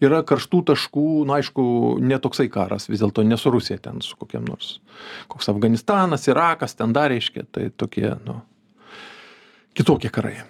yra 0.02 0.24
karštų 0.26 0.64
taškų, 0.72 1.06
na 1.30 1.38
aišku, 1.38 1.66
netoksai 2.02 2.48
karas, 2.50 2.88
vis 2.90 3.04
dėlto 3.04 3.22
ne 3.26 3.38
su 3.38 3.52
Rusija 3.54 3.78
ten, 3.82 4.02
su 4.02 4.18
kokiam 4.18 4.46
nors, 4.46 4.80
koks 5.30 5.50
Afganistanas, 5.54 6.26
Irakas, 6.26 6.74
ten 6.78 6.94
dar 6.96 7.12
reiškia, 7.14 7.46
tai 7.54 7.68
tokie, 7.78 8.08
nu, 8.26 8.40
kitokie 9.78 10.10
karai. 10.10 10.40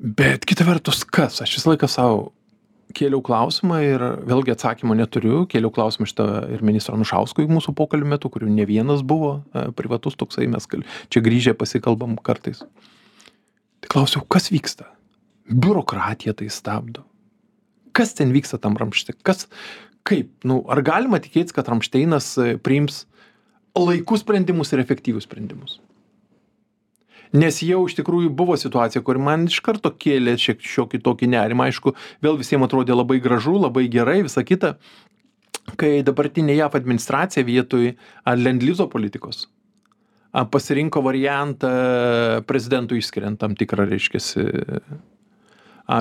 Bet 0.00 0.48
kita 0.48 0.64
vertus, 0.68 1.04
kas, 1.04 1.42
aš 1.44 1.58
visą 1.58 1.74
laiką 1.74 1.92
savo 1.92 2.32
kėliau 2.94 3.22
klausimą 3.24 3.78
ir 3.84 4.02
vėlgi 4.28 4.54
atsakymo 4.54 4.96
neturiu. 4.98 5.44
Kėliau 5.50 5.72
klausimą 5.74 6.08
šitą 6.10 6.26
ir 6.54 6.64
ministro 6.66 6.96
anušauskui 6.98 7.46
mūsų 7.50 7.74
pokalbių 7.78 8.10
metu 8.14 8.30
kurių 8.32 8.50
ne 8.52 8.66
vienas 8.68 9.04
buvo 9.06 9.38
e, 9.40 9.68
privatus 9.76 10.18
toksai. 10.20 10.48
Mes 10.50 10.68
kal 10.70 10.84
čia 11.12 11.22
grįžę 11.24 11.56
pasikalbam 11.58 12.18
kartais. 12.20 12.64
Tai 13.84 13.92
klausiau 13.92 14.26
kas 14.28 14.50
vyksta? 14.52 14.90
Biurokratija 15.48 16.36
tai 16.36 16.50
stabdo. 16.52 17.06
Kas 17.94 18.14
ten 18.18 18.34
vyksta 18.34 18.58
tam 18.58 18.78
ramšte? 18.80 19.16
Kas 19.22 19.46
kaip? 20.08 20.32
Nu 20.44 20.62
ar 20.68 20.82
galima 20.84 21.20
tikėtis 21.22 21.56
kad 21.56 21.70
ramšteinas 21.70 22.34
e, 22.42 22.54
priims 22.60 23.04
laiku 23.78 24.18
sprendimus 24.20 24.70
ir 24.74 24.84
efektyvius 24.84 25.26
sprendimus 25.26 25.80
nes 27.34 27.60
jau 27.66 27.82
iš 27.88 27.96
tikrųjų 27.98 28.30
buvo 28.34 28.56
situacija 28.60 29.02
kur 29.06 29.18
man 29.22 29.48
iš 29.50 29.60
karto 29.64 29.90
kėlė 29.90 30.36
šiek 30.40 30.62
šiokį 30.62 31.02
tokį 31.04 31.30
nerimą. 31.34 31.68
Aišku 31.70 31.94
vėl 32.24 32.38
visiem 32.40 32.64
atrodė 32.66 32.96
labai 32.96 33.18
gražu 33.24 33.56
labai 33.58 33.88
gerai 33.92 34.22
visa 34.26 34.44
kita. 34.46 34.76
Kai 35.80 36.02
dabartinė 36.04 36.58
jav 36.58 36.74
administracija 36.76 37.46
vietoj 37.46 37.94
lendlizo 38.36 38.86
politikos 38.92 39.46
pasirinko 40.50 41.02
variantą 41.04 41.70
prezidentui 42.48 42.98
išskiriant 42.98 43.38
tam 43.38 43.54
tikrą 43.54 43.86
reiškiasi 43.86 44.46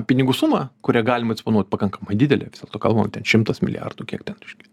pinigų 0.09 0.33
sumą 0.33 0.67
kurią 0.85 1.03
galima 1.05 1.37
eksponuot 1.37 1.69
pakankamai 1.69 2.17
didelę 2.17 2.49
vis 2.49 2.63
dėlto 2.63 2.81
kalbam 2.81 3.11
ten 3.13 3.27
šimtas 3.27 3.61
milijardų 3.61 4.07
kiek 4.09 4.25
ten 4.25 4.39
reiškia 4.41 4.72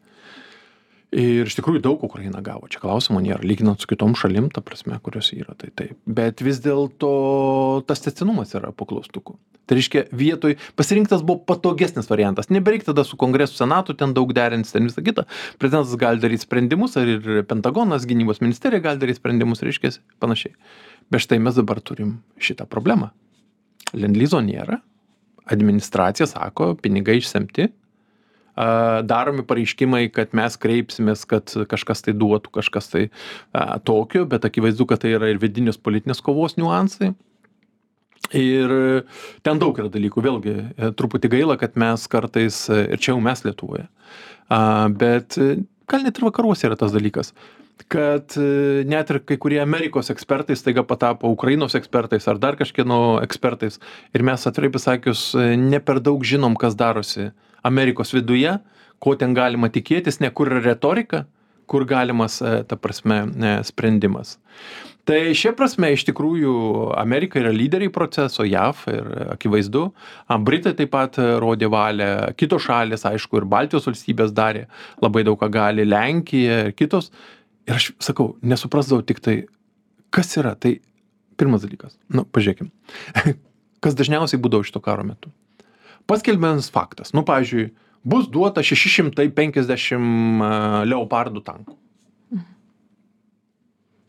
ir 1.14 1.48
iš 1.48 1.56
tikrųjų 1.58 1.82
daug 1.84 2.02
ukraina 2.06 2.40
gavo. 2.44 2.68
Čia 2.70 2.80
klausimo 2.82 3.20
nėra 3.22 3.42
lyginant 3.44 3.82
su 3.82 3.88
kitom 3.90 4.14
šalim 4.18 4.48
ta 4.54 4.62
prasme 4.64 4.98
kurios 5.02 5.32
yra 5.34 5.56
tai 5.58 5.70
taip. 5.74 5.98
Bet 6.06 6.42
vis 6.44 6.60
dėlto 6.62 7.10
tas 7.88 8.02
tęstinumas 8.04 8.54
yra 8.58 8.70
po 8.74 8.86
klaustuku. 8.90 9.36
Tai 9.66 9.78
reiškia 9.78 10.04
vietoj 10.14 10.56
pasirinktas 10.78 11.22
buvo 11.26 11.42
patogesnis 11.46 12.10
variantas. 12.10 12.50
Nebereik 12.50 12.86
tada 12.86 13.04
su 13.06 13.18
kongresu 13.18 13.58
senatu 13.58 13.94
ten 13.94 14.14
daug 14.14 14.32
derintis 14.34 14.74
ten 14.74 14.86
visa 14.86 15.02
kita. 15.02 15.26
Prezidentas 15.62 15.94
gali 15.98 16.22
daryt 16.22 16.42
sprendimus 16.42 16.96
ar 16.98 17.10
ir 17.10 17.42
pentagonas 17.50 18.06
gynybos 18.10 18.42
ministerija 18.42 18.82
gali 18.82 19.02
daryt 19.02 19.20
sprendimus 19.20 19.62
reiškias 19.66 20.00
panašiai. 20.22 20.54
Bet 21.10 21.26
štai 21.26 21.38
mes 21.42 21.58
dabar 21.58 21.82
turim 21.82 22.20
šitą 22.38 22.66
problemą. 22.70 23.10
Lendlizo 23.94 24.42
nėra. 24.42 24.78
Administracija 25.50 26.28
sako 26.30 26.76
pinigai 26.78 27.18
išsemti 27.18 27.70
daromi 29.10 29.44
pareiškimai, 29.46 30.04
kad 30.12 30.34
mes 30.36 30.58
kreipsimės, 30.60 31.24
kad 31.30 31.52
kažkas 31.70 32.04
tai 32.06 32.14
duotų, 32.18 32.52
kažkas 32.58 32.90
tai 32.92 33.06
tokio, 33.88 34.26
bet 34.28 34.44
akivaizdu, 34.48 34.86
kad 34.90 35.04
tai 35.04 35.14
yra 35.16 35.30
ir 35.32 35.40
vidinės 35.42 35.80
politinės 35.80 36.22
kovos 36.24 36.58
niuansai. 36.60 37.14
Ir 38.36 38.72
ten 39.42 39.58
daug 39.58 39.78
yra 39.80 39.90
dalykų, 39.90 40.22
vėlgi, 40.22 40.52
e, 40.54 40.90
truputį 40.94 41.32
gaila, 41.32 41.56
kad 41.58 41.74
mes 41.80 42.04
kartais, 42.10 42.62
e, 42.70 42.84
ir 42.94 43.00
čia 43.02 43.14
jau 43.14 43.22
mes 43.22 43.42
Lietuvoje, 43.42 43.88
bet 45.00 45.38
e, 45.40 45.64
gal 45.90 46.04
net 46.06 46.20
ir 46.20 46.28
vakaruose 46.28 46.68
yra 46.68 46.78
tas 46.78 46.94
dalykas 46.94 47.34
kad 47.90 48.34
net 48.36 49.10
ir 49.10 49.18
kai 49.24 49.38
kurie 49.40 49.56
Amerikos 49.62 50.12
ekspertai 50.12 50.52
staiga 50.54 50.82
patapo 50.84 51.30
Ukrainos 51.32 51.72
ekspertais 51.74 52.26
ar 52.28 52.36
dar 52.36 52.58
kažkieno 52.60 53.22
ekspertais. 53.24 53.80
Ir 54.12 54.20
mes 54.22 54.44
atvirai 54.46 54.68
pasakius, 54.74 55.22
ne 55.56 55.80
per 55.80 55.98
daug 56.04 56.20
žinom, 56.20 56.58
kas 56.60 56.76
darosi 56.76 57.30
Amerikos 57.66 58.14
viduje, 58.14 58.56
ko 59.00 59.16
ten 59.16 59.34
galima 59.36 59.70
tikėtis, 59.72 60.20
ne 60.20 60.30
kur 60.32 60.50
yra 60.52 60.62
retorika, 60.64 61.24
kur 61.70 61.86
galimas, 61.88 62.40
e, 62.42 62.62
ta 62.66 62.76
prasme, 62.76 63.22
e, 63.30 63.52
sprendimas. 63.66 64.36
Tai 65.08 65.18
šia 65.34 65.52
prasme 65.56 65.88
iš 65.94 66.04
tikrųjų 66.10 66.52
Amerika 67.00 67.40
yra 67.40 67.50
lyderiai 67.54 67.90
proceso, 67.94 68.44
JAV 68.46 68.82
ir 68.92 69.08
akivaizdu, 69.34 69.86
Britai 70.46 70.74
taip 70.78 70.92
pat 70.92 71.16
rodė 71.42 71.70
valią, 71.72 72.10
kitos 72.38 72.66
šalis, 72.66 73.06
aišku, 73.08 73.40
ir 73.40 73.48
Baltijos 73.50 73.88
valstybės 73.88 74.34
darė 74.36 74.66
labai 75.02 75.24
daug 75.26 75.40
ką 75.40 75.48
gali, 75.50 75.88
Lenkija 75.88 76.60
ir 76.68 76.76
kitos. 76.76 77.10
Ir 77.66 77.78
aš 77.78 77.90
sakau, 78.02 78.34
nesuprasdavau 78.42 79.06
tik 79.06 79.22
tai, 79.24 79.36
kas 80.14 80.36
yra. 80.36 80.54
Tai 80.54 80.76
pirmas 81.40 81.64
dalykas, 81.64 81.96
nu, 82.12 82.26
pažiūrėkim, 82.28 82.70
kas 83.82 83.96
dažniausiai 83.96 84.42
būdavo 84.42 84.68
šito 84.68 84.84
karo 84.84 85.06
metu 85.08 85.32
paskelbiamas 86.10 86.70
faktas. 86.74 87.14
Nu 87.14 87.22
pavyzdžiui 87.26 87.70
bus 88.10 88.28
duota 88.32 88.64
šeši 88.64 88.94
šimtai 88.96 89.28
penkiasdešim 89.36 90.42
leopardų 90.90 91.44
tankų. 91.46 91.76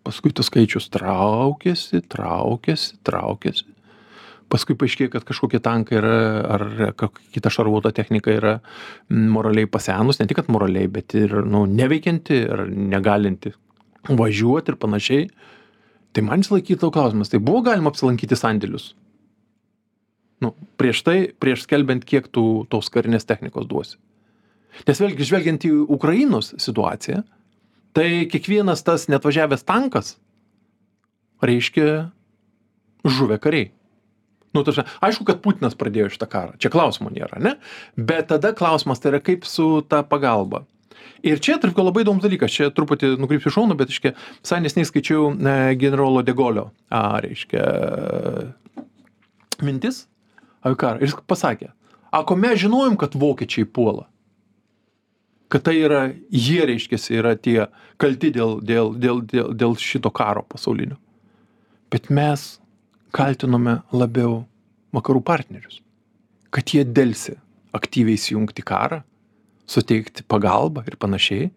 Paskui 0.01 0.31
tas 0.33 0.49
skaičius 0.49 0.89
traukiasi 0.89 2.01
traukiasi 2.09 2.97
traukiasi. 3.05 3.67
Paskui 4.51 4.75
paaiškėja 4.75 5.13
kad 5.13 5.23
kažkokie 5.27 5.61
tankai 5.63 5.99
yra 6.01 6.15
ar 6.57 6.65
kita 7.31 7.51
šarvuota 7.53 7.93
technika 7.95 8.33
yra 8.33 8.55
moraliai 9.07 9.69
pasenus 9.71 10.19
ne 10.19 10.27
tik 10.27 10.41
moraliai 10.51 10.89
bet 10.91 11.15
ir 11.15 11.37
nu 11.47 11.63
neveikianti 11.69 12.41
ar 12.51 12.65
negalinti 12.67 13.53
važiuot 14.09 14.73
ir 14.73 14.79
panašiai. 14.81 15.29
Tai 16.11 16.25
man 16.27 16.43
visąlaik 16.43 16.67
kyla 16.67 16.91
klausimas 16.91 17.31
tai 17.31 17.39
buvo 17.39 17.61
galima 17.69 17.93
apsilankyti 17.93 18.35
sandėlius 18.35 18.91
nu 20.41 20.53
prieš 20.81 21.03
tai 21.05 21.17
prieš 21.39 21.65
skelbiant 21.67 22.05
kiek 22.07 22.27
tu 22.33 22.65
tos 22.71 22.89
karinės 22.93 23.27
technikos 23.29 23.67
duosi. 23.69 23.99
Nes 24.87 25.01
vėlgi 25.03 25.27
žvelgiant 25.27 25.67
į 25.67 25.73
ukrainos 25.91 26.53
situaciją 26.61 27.21
tai 27.95 28.25
kiekvienas 28.31 28.85
tas 28.87 29.09
neatvažiavęs 29.11 29.65
tankas 29.67 30.15
reiškia 31.43 32.11
žuvę 33.03 33.37
kariai. 33.41 33.71
Nu 34.51 34.63
ta 34.63 34.71
prasme 34.71 34.87
aišku 35.03 35.25
kad 35.27 35.41
putinas 35.43 35.77
pradėjo 35.79 36.09
šitą 36.11 36.27
karą. 36.31 36.57
Čia 36.59 36.71
klausimo 36.71 37.11
nėra 37.11 37.39
ane 37.39 37.55
bet 37.95 38.29
tada 38.31 38.53
klausimas 38.55 38.99
tai 38.99 39.13
yra 39.13 39.23
kaip 39.23 39.47
su 39.47 39.81
ta 39.87 40.03
pagalba. 40.07 40.65
Ir 41.21 41.37
čia 41.37 41.59
tarp 41.61 41.75
kitko 41.75 41.85
labai 41.85 42.01
įdomus 42.01 42.23
dalykas. 42.25 42.53
Čia 42.53 42.71
truputį 42.73 43.13
nukrypsiu 43.21 43.51
į 43.51 43.55
šoną 43.57 43.77
bet 43.77 43.91
reiškia 43.91 44.15
visai 44.15 44.61
neseniai 44.63 44.89
skaičiau 44.89 45.27
e, 45.35 45.57
generolo 45.79 46.23
de 46.25 46.33
golio 46.33 46.71
a 46.89 47.19
reiškia 47.21 47.65
mintis 49.61 50.05
apie 50.61 50.77
karą. 50.79 51.01
Ir 51.01 51.09
jis 51.09 51.17
pasakė, 51.27 51.71
ako 52.13 52.37
mes 52.39 52.61
žinojom, 52.63 52.97
kad 52.99 53.17
vokiečiai 53.17 53.67
puola. 53.67 54.07
Kad 55.51 55.65
tai 55.67 55.75
yra, 55.83 56.05
jie 56.31 56.63
reiškiasi, 56.67 57.17
yra 57.19 57.35
tie 57.35 57.67
kalti 57.99 58.31
dėl, 58.31 58.59
dėl, 58.63 58.93
dėl, 58.95 59.19
dėl, 59.27 59.51
dėl 59.57 59.75
šito 59.79 60.11
karo 60.15 60.45
pasaulinio. 60.47 60.95
Bet 61.91 62.07
mes 62.07 62.61
kaltinome 63.11 63.81
labiau 63.91 64.45
vakarų 64.95 65.23
partnerius. 65.27 65.81
Kad 66.51 66.71
jie 66.71 66.85
dėlsi 66.87 67.35
aktyviai 67.75 68.15
įsijungti 68.19 68.63
karą, 68.63 69.01
suteikti 69.67 70.23
pagalbą 70.27 70.83
ir 70.87 70.95
panašiai 70.99 71.49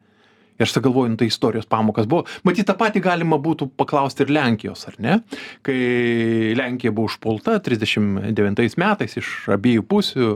ir 0.59 0.67
aš 0.67 0.77
tada 0.77 0.87
galvoju 0.89 1.15
nu 1.15 1.19
tai 1.21 1.29
istorijos 1.31 1.67
pamokos 1.67 2.07
buvo. 2.11 2.29
Matyt 2.47 2.69
tą 2.69 2.77
patį 2.79 3.03
galima 3.05 3.39
būtų 3.43 3.71
paklausti 3.79 4.25
ir 4.25 4.33
lenkijos 4.35 4.87
ar 4.91 4.99
ne? 5.03 5.19
Kai 5.67 6.55
lenkija 6.59 6.95
buvo 6.95 7.11
užpulta 7.11 7.59
trisdešim 7.65 8.31
devintais 8.37 8.79
metais 8.81 9.19
iš 9.21 9.35
abiejų 9.57 9.87
pusių 9.91 10.31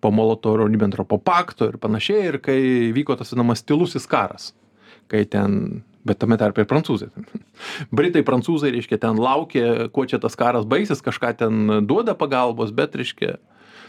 po 0.00 0.10
molotovo 0.14 0.68
ribentropo 0.68 1.18
pakto 1.18 1.72
ir 1.72 1.78
panašiai 1.82 2.30
ir 2.30 2.40
kai 2.42 2.58
vyko 2.94 3.18
tas 3.18 3.32
vadinamas 3.32 3.64
tylusis 3.66 4.06
karas 4.10 4.52
kai 5.10 5.24
ten 5.26 5.82
bet 6.06 6.20
tame 6.22 6.38
tarpe 6.40 6.62
ir 6.62 6.68
prancūzai 6.70 7.08
britai 7.98 8.22
prancūzai 8.26 8.72
reiškia 8.76 9.00
ten 9.02 9.18
laukė 9.18 9.88
kuo 9.94 10.06
čia 10.06 10.20
tas 10.22 10.38
karas 10.38 10.68
baigsis 10.68 11.02
kažką 11.04 11.34
ten 11.42 11.64
duoda 11.88 12.14
pagalbos 12.18 12.70
bet 12.74 12.94
reiškia 12.94 13.38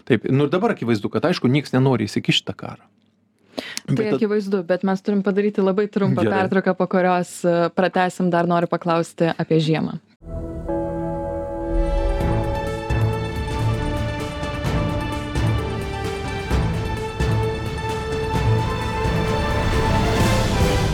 taip. 0.09 0.25
Nu 0.25 0.47
ir 0.47 0.53
dabar 0.53 0.73
akivaizdu 0.73 1.11
kad 1.13 1.29
aišku 1.29 1.51
nieks 1.51 1.75
nenori 1.75 2.09
įsikišt 2.09 2.47
į 2.47 2.49
tą 2.49 2.57
karą 2.65 2.89
Tai 3.89 4.11
akivaizdu, 4.13 4.63
bet 4.67 4.83
mes 4.87 5.01
turim 5.01 5.23
padaryti 5.25 5.63
labai 5.63 5.87
trumpą 5.87 6.23
Gerai. 6.23 6.43
pertrauką, 6.43 6.75
po 6.77 6.87
kurios 6.87 7.39
e, 7.45 7.55
pratesim 7.75 8.29
dar 8.29 8.47
noriu 8.47 8.67
paklausti 8.67 9.31
apie 9.37 9.59
žiemą. 9.59 9.99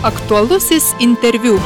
Aktualusis 0.06 0.94
interviu 1.02 1.58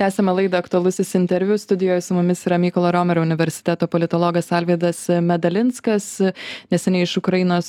tęsiame 0.00 0.32
laidą 0.32 0.56
aktualusis 0.58 1.14
interviu. 1.14 1.58
Studijoje 1.58 2.00
su 2.00 2.14
mumis 2.14 2.46
yra 2.46 2.58
mykolo 2.58 2.90
romerio 2.92 3.22
universiteto 3.22 3.86
politologas 3.86 4.52
alvydas 4.52 5.08
medalinskas 5.22 6.06
neseniai 6.72 7.04
iš 7.04 7.16
ukrainos 7.20 7.68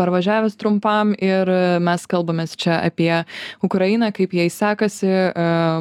parvažiavęs 0.00 0.56
trumpam 0.56 1.12
ir 1.20 1.50
mes 1.84 2.06
kalbamės 2.08 2.54
čia 2.56 2.78
apie 2.80 3.18
ukrainą 3.68 4.08
kaip 4.16 4.32
jai 4.32 4.46
sekasi. 4.50 5.10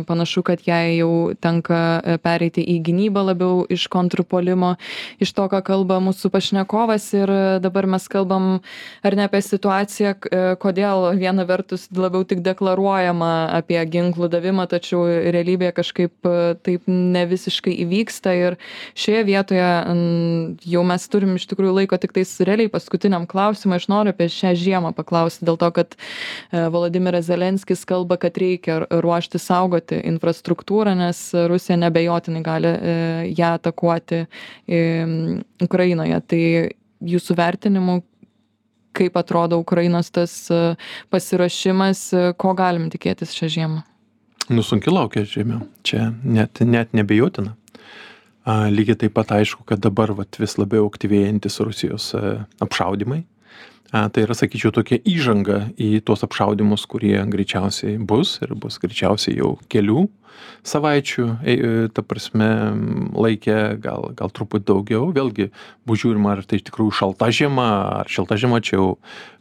Panašu 0.10 0.44
kad 0.44 0.66
jai 0.68 0.98
jau 0.98 1.32
tenka 1.40 1.80
pereiti 2.24 2.66
į 2.76 2.76
gynybą 2.90 3.24
labiau 3.30 3.64
iš 3.72 3.88
kontrpuolimo 3.88 4.74
iš 5.24 5.32
to 5.32 5.48
ką 5.48 5.64
kalba 5.64 6.02
mūsų 6.04 6.34
pašnekovas. 6.36 7.08
Ir 7.16 7.34
dabar 7.64 7.88
mes 7.88 8.10
kalbam 8.12 8.60
ar 9.00 9.16
ne 9.16 9.30
apie 9.30 9.40
situaciją 9.48 10.18
kodėl 10.60 11.08
viena 11.24 11.48
vertus 11.48 11.88
labiau 11.96 12.28
tik 12.28 12.44
deklaruojama 12.44 13.34
apie 13.62 13.80
ginklų 13.96 14.28
davimą 14.36 14.68
tačiau 14.76 15.08
realybėje 15.08 15.85
kažkaip 15.86 16.26
e, 16.26 16.56
taip 16.66 16.88
ne 16.90 17.26
visiškai 17.30 17.74
įvyksta 17.86 18.34
ir 18.38 18.58
šioje 18.98 19.24
vietoje 19.28 19.68
jau 20.74 20.84
mes 20.88 21.08
turim 21.12 21.36
iš 21.38 21.46
tikrųjų 21.52 21.76
laiko 21.80 22.00
tiktais 22.02 22.34
realiai 22.46 22.72
paskutiniam 22.72 23.28
klausimui. 23.30 23.78
Aš 23.78 23.88
noriu 23.92 24.14
apie 24.16 24.28
šią 24.32 24.56
žiemą 24.58 24.94
paklausti 24.98 25.46
dėl 25.46 25.60
to 25.62 25.70
kad 25.76 25.96
e, 25.96 26.66
volodimiras 26.74 27.28
zelenskis 27.30 27.86
kalba 27.86 28.18
kad 28.22 28.38
reikia 28.38 28.82
ruošti 28.90 29.42
saugoti 29.42 30.02
infrastruktūrą 30.10 30.96
nes 30.98 31.22
rusija 31.52 31.78
neabejotinai 31.78 32.44
gali 32.46 32.74
e, 32.74 32.98
ją 33.38 33.56
atakuoti 33.60 34.26
ukrainoje. 35.62 36.20
Tai 36.30 36.44
jūsų 37.06 37.38
vertinimu 37.38 38.00
kaip 38.96 39.18
atrodo 39.20 39.60
ukrainos 39.60 40.08
tas 40.16 40.34
pasiruošimas 41.12 42.08
ko 42.40 42.56
galim 42.58 42.88
tikėtis 42.94 43.36
šią 43.36 43.52
žiemą 43.58 43.84
Nu, 44.46 44.62
sunki 44.62 44.92
laukia 44.94 45.24
žiemė. 45.26 45.64
Čia 45.86 46.12
net, 46.22 46.62
net 46.62 46.92
nebejotina. 46.94 47.56
A, 48.46 48.68
lygiai 48.70 49.00
taip 49.02 49.16
pat 49.18 49.32
aišku, 49.34 49.64
kad 49.66 49.82
dabar 49.82 50.12
vat, 50.14 50.38
vis 50.38 50.54
labiau 50.62 50.86
aktyvėjantis 50.86 51.58
Rusijos 51.66 52.12
a, 52.14 52.46
apšaudimai. 52.62 53.24
a, 53.90 54.04
tai 54.14 54.26
yra, 54.28 54.36
sakyčiau, 54.38 54.70
tokia 54.76 55.00
įžanga 55.02 55.72
į 55.82 56.04
tuos 56.06 56.22
apšaudimus, 56.28 56.86
kurie 56.86 57.18
greičiausiai 57.26 57.98
bus 57.98 58.38
ir 58.46 58.54
bus 58.54 58.78
greičiausiai 58.84 59.40
jau 59.40 59.56
kelių 59.74 60.06
savaičių, 60.66 61.26
e, 61.42 61.54
e, 61.56 61.88
ta 61.94 62.04
prasme, 62.06 62.50
laikė 63.18 63.58
gal, 63.82 64.12
gal 64.14 64.30
truputį 64.30 64.68
daugiau. 64.70 65.10
Vėlgi, 65.16 65.50
bus 65.90 66.04
žiūrima, 66.04 66.36
ar 66.36 66.46
tai 66.46 66.60
iš 66.60 66.68
tikrųjų 66.70 66.94
šalta 67.00 67.32
žiema, 67.34 67.68
ar 68.04 68.12
šilta 68.12 68.38
žiema, 68.38 68.62
čia 68.62 68.78
jau 68.78 68.88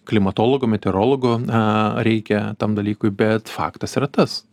klimatologo, 0.09 0.69
meteorologo 0.71 1.37
a, 1.45 1.63
reikia 2.07 2.55
tam 2.57 2.77
dalykui, 2.79 3.13
bet 3.13 3.53
faktas 3.53 3.99
yra 4.01 4.09
tas. 4.09 4.45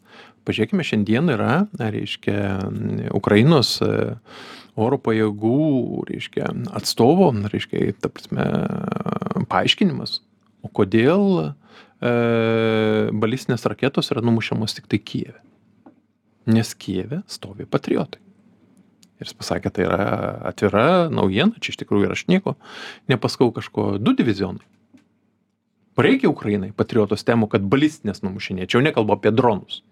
Pažiūrėkime, 0.48 0.86
šiandien 0.86 1.30
yra, 1.36 1.66
reiškia, 1.78 2.38
Ukrainos 3.14 3.76
e, 3.86 3.92
oro 4.80 4.98
pajėgų, 5.02 6.06
reiškia, 6.10 6.50
atstovo, 6.74 7.30
reiškia, 7.52 7.92
ta 8.02 8.10
prasme, 8.10 8.48
paaiškinimas, 9.52 10.18
o 10.66 10.72
kodėl 10.74 11.28
e, 11.44 11.52
balistinės 13.14 13.68
raketos 13.70 14.10
yra 14.16 14.26
numušiamos 14.26 14.78
tik 14.78 14.90
tai 14.90 15.02
Kijeve. 15.04 15.38
Nes 16.50 16.74
Kijeve 16.74 17.22
stovi 17.30 17.70
patriotai. 17.70 18.24
Ir 19.22 19.30
jis 19.30 19.38
pasakė, 19.38 19.70
tai 19.70 19.86
yra 19.86 20.06
atvira 20.50 20.88
naujiena, 21.14 21.62
čia 21.62 21.76
iš 21.76 21.84
tikrųjų 21.84 22.08
ir 22.08 22.16
aš 22.16 22.26
nieko 22.32 22.56
nepaskau 23.12 23.52
kažko, 23.54 24.00
du 24.02 24.16
divizionai. 24.18 24.66
Reikia 26.02 26.32
Ukrainai 26.32 26.72
patriotos 26.74 27.22
temų, 27.28 27.52
kad 27.52 27.66
balistinės 27.70 28.24
numušinėčiau, 28.26 28.82
nekalbu 28.82 29.14
apie 29.14 29.30
dronus. 29.36 29.84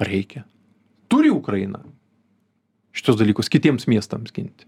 Reikia. 0.00 0.44
Turi 1.08 1.30
Ukraina 1.30 1.82
šitos 2.94 3.18
dalykus 3.18 3.50
kitiems 3.50 3.88
miestams 3.90 4.32
ginti. 4.34 4.66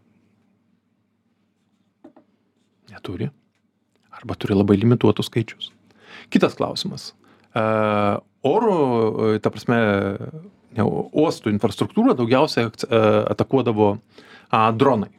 Neturi. 2.90 3.30
Arba 4.10 4.34
turi 4.34 4.56
labai 4.56 4.78
limituotus 4.80 5.30
skaičius. 5.30 5.70
Kitas 6.32 6.56
klausimas. 6.58 7.12
Uh, 7.56 8.18
oro, 8.44 9.38
ta 9.40 9.50
prasme, 9.52 9.78
ne, 10.76 10.86
uostų 10.86 11.52
infrastruktūrą 11.54 12.16
daugiausiai 12.18 12.68
uh, 12.68 13.22
atakuodavo 13.32 13.92
uh, 13.96 14.70
dronai. 14.76 15.12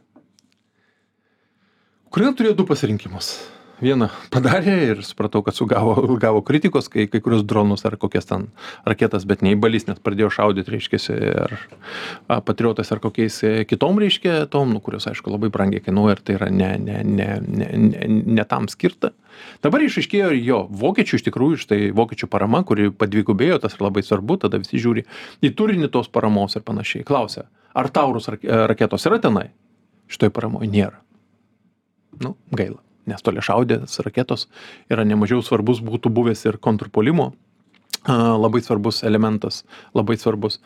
Ukraina 2.08 2.32
turėjo 2.36 2.56
du 2.60 2.66
pasirinkimus 2.68 3.32
vieną 3.82 4.08
padarė 4.32 4.74
ir 4.90 5.02
supratau, 5.06 5.42
kad 5.46 5.56
sugavo 5.56 5.94
gavo 6.20 6.42
kritikos, 6.46 6.88
kai 6.92 7.06
kai 7.10 7.20
kurios 7.24 7.44
dronus 7.48 7.84
ar 7.88 7.96
kokias 8.00 8.28
ten 8.28 8.48
raketas, 8.88 9.26
bet 9.28 9.42
ne 9.44 9.54
į 9.54 9.60
balistines 9.62 10.00
pradėjo 10.04 10.30
šaudyti, 10.34 10.72
reiškia, 10.74 11.00
ar 11.44 11.54
a, 11.58 12.40
patriotas 12.44 12.90
ar 12.94 13.02
kokiais 13.02 13.38
e, 13.46 13.52
kitom, 13.68 14.00
reiškia, 14.02 14.40
tom, 14.52 14.72
nu, 14.74 14.82
kurios, 14.84 15.08
aišku, 15.10 15.32
labai 15.34 15.50
brangiai 15.54 15.84
kainuoja 15.84 16.16
ir 16.16 16.24
tai 16.24 16.38
yra 16.38 16.50
ne, 16.54 16.72
ne, 16.82 17.02
ne, 17.04 17.28
ne, 17.44 17.68
ne, 17.84 18.08
ne 18.38 18.48
tam 18.48 18.70
skirta. 18.72 19.12
Dabar 19.62 19.84
išaiškėjo 19.86 20.32
jo, 20.40 20.64
vokiečių 20.80 21.20
iš 21.20 21.26
tikrųjų, 21.28 21.60
štai 21.62 21.80
vokiečių 21.96 22.30
parama, 22.30 22.64
kuri 22.66 22.90
padvigubėjo, 22.90 23.60
tas 23.62 23.78
labai 23.82 24.02
svarbu, 24.06 24.40
tada 24.42 24.58
visi 24.62 24.80
žiūri 24.82 25.06
į 25.44 25.52
turinį 25.54 25.92
tos 25.94 26.10
paramos 26.10 26.58
ir 26.58 26.66
panašiai. 26.66 27.06
Klausia, 27.06 27.46
ar 27.78 27.92
taurus 27.94 28.26
raketos 28.32 29.06
yra 29.06 29.22
tenai? 29.22 29.48
Šitoj 30.10 30.34
paramoje 30.34 30.72
nėra. 30.72 31.02
Nu, 32.18 32.34
gaila 32.50 32.80
nes 33.08 33.24
toliašaudės 33.24 34.00
raketos 34.06 34.46
yra 34.92 35.06
nemažiau 35.08 35.42
svarbus 35.44 35.82
būtų 35.84 36.12
buvęs 36.14 36.46
ir 36.48 36.60
kontrpuolimo 36.62 37.32
labai 38.14 38.60
svarbus 38.62 39.02
elementas, 39.02 39.64
labai 39.94 40.16
svarbus. 40.16 40.60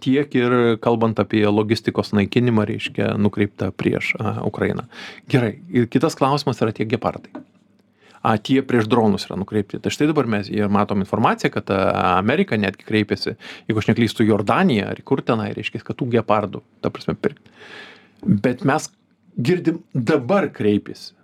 Tiek 0.00 0.34
ir 0.34 0.78
kalbant 0.82 1.18
apie 1.20 1.44
logistikos 1.46 2.12
naikinimą, 2.16 2.64
reiškia, 2.68 3.12
nukreipta 3.20 3.70
prieš 3.70 4.14
Ukrainą. 4.46 4.88
Gerai, 5.30 5.58
ir 5.70 5.86
kitas 5.86 6.16
klausimas 6.18 6.60
yra 6.62 6.72
tie 6.72 6.88
gepardai. 6.88 7.30
A, 8.18 8.34
tie 8.34 8.64
prieš 8.66 8.88
dronus 8.90 9.28
yra 9.28 9.36
nukreipti. 9.38 9.78
Tai 9.78 9.92
štai 9.94 10.08
dabar 10.10 10.26
mes 10.26 10.48
matom 10.74 11.04
informaciją, 11.04 11.52
kad 11.54 11.70
Amerika 11.70 12.58
netgi 12.58 12.88
kreipėsi, 12.88 13.36
jeigu 13.68 13.78
aš 13.78 13.92
neklystu, 13.92 14.26
Jordaniją 14.26 14.88
ar 14.90 15.02
kur 15.06 15.22
tenai, 15.22 15.52
reiškia, 15.54 15.84
kad 15.86 16.00
tų 16.00 16.10
gepardų, 16.16 16.64
ta 16.82 16.90
prasme, 16.90 17.14
pirkti. 17.14 17.54
Bet 18.26 18.66
mes 18.66 18.90
girdim, 19.38 19.84
dabar 19.94 20.48
kreipėsi 20.50 21.14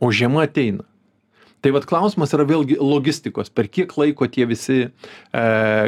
o 0.00 0.10
žiema 0.14 0.46
ateina. 0.48 0.86
Tai 1.60 1.74
vad 1.76 1.84
klausimas 1.84 2.32
yra 2.32 2.46
vėlgi 2.48 2.78
logistikos, 2.80 3.50
per 3.52 3.68
kiek 3.68 3.90
laiko 4.00 4.24
tie 4.32 4.46
visi 4.48 4.78
e, 4.80 4.90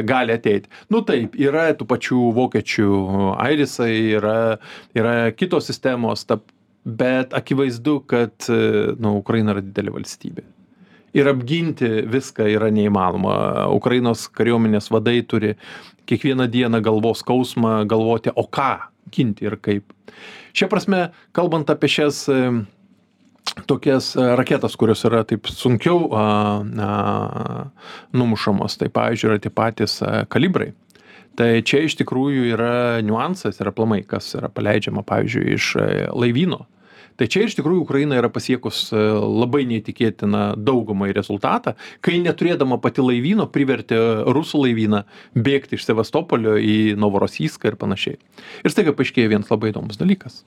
gali 0.05 0.35
ateiti. 0.35 0.69
Nu 0.93 1.01
taip, 1.05 1.33
yra 1.33 1.71
tų 1.73 1.87
pačių 1.89 2.27
vokiečių 2.37 2.89
airisai, 3.41 3.93
yra, 4.19 4.35
yra 4.93 5.15
kitos 5.33 5.65
sistemos, 5.71 6.27
ta, 6.29 6.37
bet 6.85 7.33
akivaizdu, 7.33 8.03
kad 8.05 8.49
e, 8.53 8.59
nu, 9.01 9.15
Ukraina 9.23 9.55
yra 9.55 9.63
didelė 9.65 9.95
valstybė. 9.97 10.45
Ir 11.17 11.29
apginti 11.29 11.89
viską 12.09 12.45
yra 12.53 12.69
neįmanoma. 12.73 13.33
Ukrainos 13.73 14.27
kariuomenės 14.33 14.89
vadai 14.93 15.19
turi 15.29 15.55
kiekvieną 16.09 16.47
dieną 16.53 16.81
galvos 16.85 17.21
skausmą 17.21 17.79
galvoti, 17.89 18.33
o 18.33 18.45
ką 18.45 18.75
ginti 19.13 19.49
ir 19.49 19.57
kaip. 19.61 19.89
Šia 20.53 20.69
prasme, 20.69 21.07
kalbant 21.33 21.69
apie 21.73 21.89
šias 21.89 22.23
e, 22.29 22.39
tokias 23.65 24.15
e, 24.15 24.27
raketas, 24.35 24.75
kurios 24.79 25.03
yra 25.07 25.23
taip 25.27 25.47
sunkiau 25.51 26.09
a, 26.15 26.25
a, 26.61 26.93
numušamos. 28.15 28.77
Tai 28.79 28.89
pavyzdžiui, 28.93 29.31
yra 29.31 29.41
tie 29.43 29.53
patys 29.53 29.99
a, 30.03 30.23
kalibrai. 30.29 30.71
Tai 31.39 31.49
čia 31.65 31.81
iš 31.87 31.97
tikrųjų 31.97 32.51
yra 32.53 33.01
niuansas 33.05 33.57
ir 33.57 33.71
aplamai, 33.71 34.03
kas 34.05 34.35
yra 34.37 34.51
paleidžiama, 34.53 35.05
pavyzdžiui, 35.07 35.57
iš 35.57 35.73
e, 35.81 35.89
laivyno. 36.13 36.63
Tai 37.17 37.27
čia 37.29 37.43
iš 37.45 37.53
tikrųjų 37.59 37.83
Ukraina 37.83 38.17
yra 38.17 38.29
pasiekus 38.33 38.87
e, 38.93 39.01
labai 39.21 39.63
neįtikėtiną 39.69 40.43
daugumą 40.57 41.11
į 41.11 41.17
rezultatą, 41.17 41.75
kai 42.05 42.17
neturėdama 42.21 42.79
pati 42.81 43.05
laivyno 43.05 43.45
privertė 43.53 43.99
rusų 44.33 44.63
laivyną 44.65 45.03
bėgti 45.37 45.77
iš 45.77 45.85
Sevastopolio 45.89 46.57
į 46.57 46.97
Novorosijską 47.01 47.73
ir 47.73 47.79
panašiai. 47.81 48.19
Ir 48.65 48.73
staiga 48.73 48.95
paaiškėjo 48.97 49.33
vienas 49.35 49.53
labai 49.53 49.73
įdomus 49.73 50.01
dalykas 50.01 50.41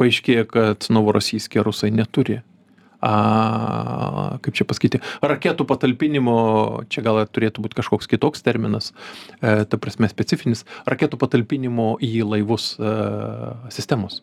paaiškėja, 0.00 0.46
kad 0.50 0.88
Novorosijskė 0.92 1.62
rusai 1.66 1.92
neturi 1.94 2.40
a, 3.00 4.36
kaip 4.44 4.56
čia 4.56 4.66
pasakyti, 4.68 5.00
raketų 5.24 5.64
patalpinimo, 5.68 6.36
čia 6.92 7.04
gal 7.04 7.22
turėtų 7.24 7.64
būti 7.64 7.78
kažkoks 7.80 8.10
kitoks 8.10 8.44
terminas, 8.44 8.92
e, 9.40 9.64
ta 9.64 9.80
prasme 9.80 10.10
specifinis, 10.12 10.66
raketų 10.88 11.20
patalpinimo 11.20 11.94
į 12.04 12.12
laivus 12.28 12.74
e, 12.76 12.92
sistemos. 13.72 14.20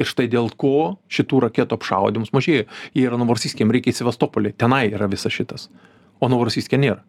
Ir 0.00 0.08
štai 0.08 0.30
dėl 0.32 0.48
ko 0.56 1.00
šitų 1.12 1.42
raketų 1.48 1.76
apšaudimus 1.76 2.30
mažėja. 2.32 2.68
Jie 2.96 3.04
yra 3.08 3.18
Novorosiskėm, 3.20 3.72
reikia 3.74 3.92
į 3.92 3.98
Sevastopolį, 3.98 4.54
tenai 4.56 4.86
yra 4.94 5.10
visas 5.10 5.34
šitas, 5.34 5.66
o 6.22 6.30
Novorosiskė 6.30 6.78
nėra. 6.80 7.02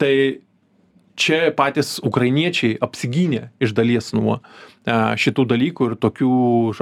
Tai 0.00 0.14
čia 1.16 1.50
patys 1.56 1.96
ukrainiečiai 2.04 2.78
apsigynė 2.82 3.48
iš 3.62 3.74
dalies 3.76 4.12
nuo 4.16 4.40
šitų 4.84 5.46
dalykų 5.48 5.86
ir 5.88 5.94
tokių 5.96 6.30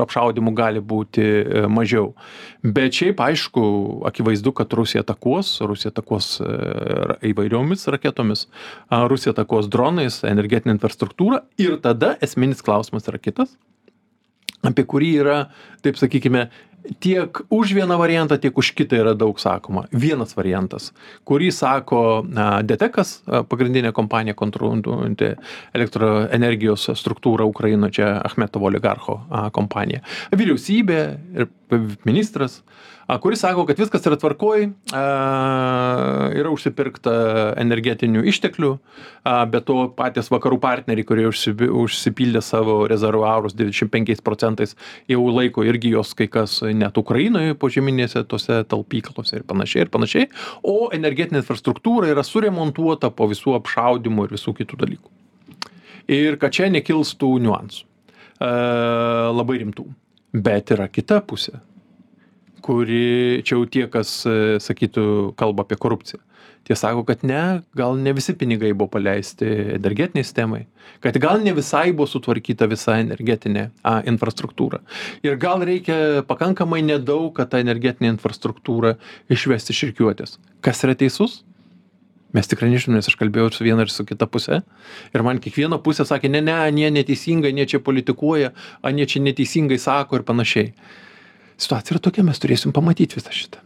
apšaudymų 0.02 0.52
gali 0.58 0.80
būti 0.82 1.22
e, 1.22 1.60
mažiau. 1.70 2.08
Bet 2.64 2.96
šiaip 2.98 3.22
aišku, 3.22 3.62
akivaizdu, 4.10 4.50
kad 4.58 4.74
Rusija 4.74 5.04
atakuos, 5.06 5.54
Rusija 5.62 5.92
atakuos 5.94 6.32
e, 6.42 6.48
įvairiomis 7.30 7.86
raketomis, 7.94 8.48
Rusija 8.90 9.36
atakuos 9.36 9.70
dronais, 9.70 10.18
energetinė 10.26 10.74
infrastruktūra 10.80 11.44
ir 11.62 11.78
tada 11.84 12.16
esminis 12.26 12.64
klausimas 12.66 13.06
yra 13.06 13.22
kitas 13.22 13.54
apie 14.66 14.84
kurį 14.86 15.10
yra, 15.22 15.38
taip 15.82 15.98
sakykime, 15.98 16.46
tiek 17.00 17.40
už 17.48 17.74
vieną 17.78 17.98
variantą, 17.98 18.38
tiek 18.38 18.58
už 18.58 18.72
kitą 18.74 18.98
yra 18.98 19.14
daug 19.14 19.38
sakoma. 19.40 19.84
Vienas 19.92 20.34
variantas, 20.36 20.90
kurį 21.28 21.52
sako 21.54 22.02
Detekas, 22.66 23.20
pagrindinė 23.48 23.92
kompanija 23.94 24.34
kontroliuojanti 24.38 25.32
elektroenergijos 25.78 26.90
struktūrą 26.98 27.46
Ukrainoje, 27.50 27.98
čia 28.00 28.12
Ahmetovo 28.22 28.66
oligarcho 28.70 29.20
kompanija. 29.54 30.02
Vyriausybė 30.34 31.00
ir 31.38 31.50
ministras 32.08 32.60
kuris 33.20 33.40
sako, 33.40 33.66
kad 33.66 33.78
viskas 33.78 34.06
yra 34.06 34.16
tvarkoj, 34.16 34.66
yra 36.38 36.52
užsipirkta 36.52 37.12
energetinių 37.60 38.22
išteklių, 38.30 38.70
bet 39.52 39.66
to 39.68 39.78
patys 39.96 40.30
vakarų 40.32 40.58
partneriai, 40.62 41.06
kurie 41.06 41.26
užsipildė 41.28 42.42
savo 42.44 42.82
rezervuarus 42.90 43.56
25 43.58 44.22
procentais, 44.24 44.76
jau 45.10 45.24
laiko 45.30 45.66
irgi 45.66 45.92
jos 45.96 46.14
kai 46.18 46.28
kas 46.32 46.60
net 46.62 46.98
Ukrainoje 46.98 47.56
požeminėse 47.58 48.24
tose 48.28 48.62
talpyklose 48.68 49.40
ir 49.40 49.46
panašiai 49.48 49.86
ir 49.86 49.92
panašiai, 49.92 50.28
o 50.62 50.90
energetinė 50.94 51.42
infrastruktūra 51.42 52.12
yra 52.12 52.24
suremontuota 52.26 53.12
po 53.14 53.28
visų 53.30 53.56
apšaudimų 53.60 54.28
ir 54.28 54.36
visų 54.38 54.56
kitų 54.62 54.84
dalykų. 54.84 55.16
Ir 56.12 56.36
kad 56.40 56.54
čia 56.54 56.66
nekils 56.72 57.14
tų 57.18 57.36
niuansų. 57.44 57.84
E, 58.42 58.48
labai 59.30 59.60
rimtų. 59.62 59.86
Bet 60.32 60.72
yra 60.72 60.88
kita 60.88 61.20
pusė 61.26 61.60
kuri 62.62 63.42
čia 63.44 63.56
jau 63.56 63.64
tie, 63.66 63.86
kas 63.90 64.22
e, 64.28 64.58
sakytų, 64.62 65.34
kalba 65.38 65.66
apie 65.66 65.78
korupciją. 65.80 66.22
Tie 66.62 66.76
sako, 66.78 67.02
kad 67.02 67.24
ne, 67.26 67.62
gal 67.74 67.96
ne 67.98 68.12
visi 68.14 68.36
pinigai 68.38 68.70
buvo 68.70 68.92
paleisti 68.94 69.48
energetiniai 69.74 70.22
sistemai, 70.22 70.60
kad 71.02 71.18
gal 71.22 71.42
ne 71.42 71.50
visai 71.56 71.88
buvo 71.90 72.06
sutvarkyta 72.06 72.68
visa 72.70 73.00
energetinė 73.02 73.64
a, 73.82 73.96
infrastruktūra. 74.06 74.78
Ir 75.26 75.40
gal 75.42 75.64
reikia 75.66 76.22
pakankamai 76.28 76.84
nedaug, 76.86 77.32
kad 77.34 77.50
tą 77.50 77.58
energetinę 77.62 78.12
infrastruktūrą 78.14 78.94
išvesti 79.34 79.74
iš 79.74 79.88
irkiuotės. 79.88 80.38
Kas 80.62 80.86
yra 80.86 80.94
teisus? 80.98 81.40
Mes 82.32 82.48
tikrai 82.48 82.70
nežinom, 82.72 82.96
nes 82.96 83.08
aš 83.10 83.16
kalbėjau 83.20 83.50
su 83.52 83.66
viena 83.66 83.84
ir 83.84 83.92
su 83.92 84.06
kita 84.08 84.28
pusė. 84.30 84.62
Ir 85.12 85.24
man 85.26 85.40
kiekviena 85.42 85.76
pusė 85.84 86.06
sakė, 86.08 86.30
ne, 86.32 86.40
ne, 86.44 86.56
nie 86.72 86.88
neteisingai, 86.94 87.52
nie 87.52 87.66
čia 87.68 87.82
politikuoja, 87.84 88.54
anie 88.82 89.04
čia 89.08 89.20
neteisingai 89.24 89.78
sako 89.80 90.20
ir 90.20 90.24
panašiai. 90.28 90.72
Situacija 91.60 91.96
yra 91.96 92.02
tokia, 92.08 92.24
mes 92.26 92.40
turėsim 92.40 92.72
pamatyti 92.74 93.20
visą 93.20 93.34
šitą. 93.36 93.60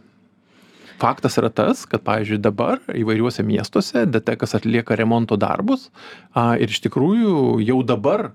Faktas 0.97 1.37
yra 1.37 1.51
tas, 1.53 1.85
kad, 1.89 2.01
pavyzdžiui, 2.07 2.41
dabar 2.41 2.81
įvairiuose 2.89 3.45
miestuose 3.45 4.07
DTEKas 4.09 4.57
atlieka 4.57 4.97
remonto 4.97 5.37
darbus 5.37 5.91
a, 6.33 6.57
ir 6.57 6.73
iš 6.73 6.81
tikrųjų 6.89 7.61
jau 7.67 7.83
dabar 7.85 8.31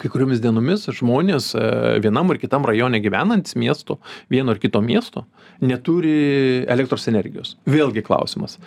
kai 0.00 0.10
kuriomis 0.12 0.40
dienomis 0.42 0.88
žmonės 0.98 1.52
e, 1.58 1.64
vienam 2.04 2.32
ar 2.32 2.40
kitam 2.42 2.66
rajone 2.66 3.00
gyvenantys 3.04 3.56
miesto, 3.60 3.98
vieno 4.32 4.54
ar 4.54 4.60
kito 4.62 4.82
miesto, 4.84 5.24
neturi 5.64 6.64
elektros 6.70 7.06
energijos. 7.10 7.54
Vėlgi 7.70 8.04
klausimas. 8.06 8.58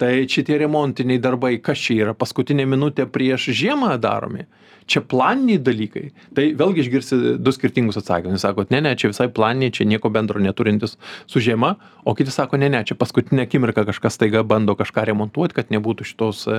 Tai 0.00 0.12
šitie 0.30 0.60
remontiniai 0.62 1.22
darbai, 1.22 1.56
kas 1.62 1.82
čia 1.82 2.06
yra, 2.06 2.16
paskutinė 2.16 2.68
minutė 2.70 3.08
prieš 3.10 3.50
žiemą 3.56 3.96
daromi? 4.02 4.46
čia 4.86 5.02
planiniai 5.02 5.58
dalykai 5.62 6.04
tai 6.36 6.46
vėlgi 6.56 6.84
išgirsi 6.84 7.18
du 7.42 7.52
skirtingus 7.54 7.98
atsakymus 7.98 8.44
sakot 8.46 8.70
ne 8.70 8.80
ne 8.84 8.94
čia 8.98 9.10
visai 9.10 9.26
planiniai 9.34 9.74
čia 9.74 9.86
nieko 9.88 10.10
bendro 10.14 10.40
neturintys 10.42 10.94
su 11.26 11.42
žiema 11.42 11.74
o 12.06 12.14
kiti 12.14 12.30
sako 12.30 12.60
ne 12.62 12.70
ne 12.70 12.84
čia 12.86 12.94
paskutinę 12.98 13.46
akimirką 13.46 13.86
kažkas 13.88 14.18
staiga 14.18 14.44
bando 14.46 14.76
kažką 14.78 15.08
remontuot 15.10 15.56
kad 15.58 15.74
nebūtų 15.74 16.06
šitos 16.06 16.44
e, 16.46 16.58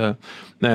e, 0.60 0.74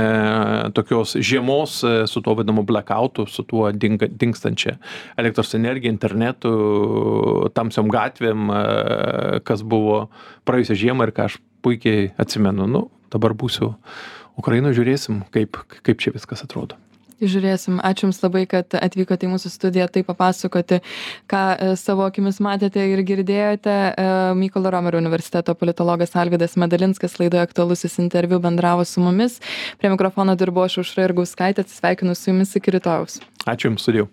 tokios 0.74 1.16
žiemos 1.22 1.78
e, 1.86 1.94
su 2.10 2.26
tuo 2.26 2.36
vadinamu 2.40 2.66
blekautu 2.66 3.28
su 3.30 3.43
tuo 3.48 3.72
dinga, 3.72 4.10
dingstančia 4.10 4.78
elektros 5.20 5.54
energija 5.58 5.94
internetu 5.94 6.54
tamsiom 7.56 7.92
gatvėm 7.94 8.50
e, 8.50 8.62
kas 9.48 9.66
buvo 9.66 10.08
praėjusią 10.48 10.80
žiemą 10.86 11.10
ir 11.10 11.16
ką 11.16 11.30
aš 11.30 11.40
puikiai 11.64 12.12
atsimenu. 12.20 12.68
Nu 12.68 12.88
dabar 13.14 13.36
būsiu 13.38 13.74
Ukrainoje 14.40 14.80
žiūrėsim, 14.80 15.24
kaip, 15.34 15.60
kaip 15.86 16.02
čia 16.02 16.16
viskas 16.16 16.44
atrodo. 16.46 16.80
Žiūrėsim. 17.24 17.78
Ačiū 17.84 18.08
jums 18.08 18.20
labai 18.24 18.44
kad 18.50 18.74
atvykote 18.76 19.28
į 19.28 19.32
mūsų 19.32 19.52
studiją 19.54 19.88
taip 19.92 20.10
papasakoti 20.10 20.82
ką 21.32 21.44
e, 21.54 21.70
savo 21.80 22.08
akimis 22.08 22.42
matėte 22.44 22.84
ir 22.90 23.04
girdėjote. 23.08 23.76
E, 23.94 24.08
mykolo 24.40 24.74
romerio 24.74 25.00
universiteto 25.00 25.56
politologas 25.56 26.16
alvydas 26.20 26.58
medalinskas 26.60 27.20
laidoje 27.22 27.46
aktualusis 27.48 28.00
interviu 28.04 28.42
bendravo 28.44 28.86
su 28.88 29.04
mumis. 29.04 29.40
Prie 29.80 29.94
mikrofono 29.94 30.36
dirbau 30.40 30.68
aš 30.68 30.82
aušra 30.84 31.08
jurgauskaitė 31.08 31.64
atsisveikinu 31.64 32.18
su 32.18 32.32
jumis 32.34 32.58
iki 32.60 32.76
rytojaus 32.76 33.22
ačiū 33.46 33.70
jums 33.70 33.84
sudie 33.86 34.06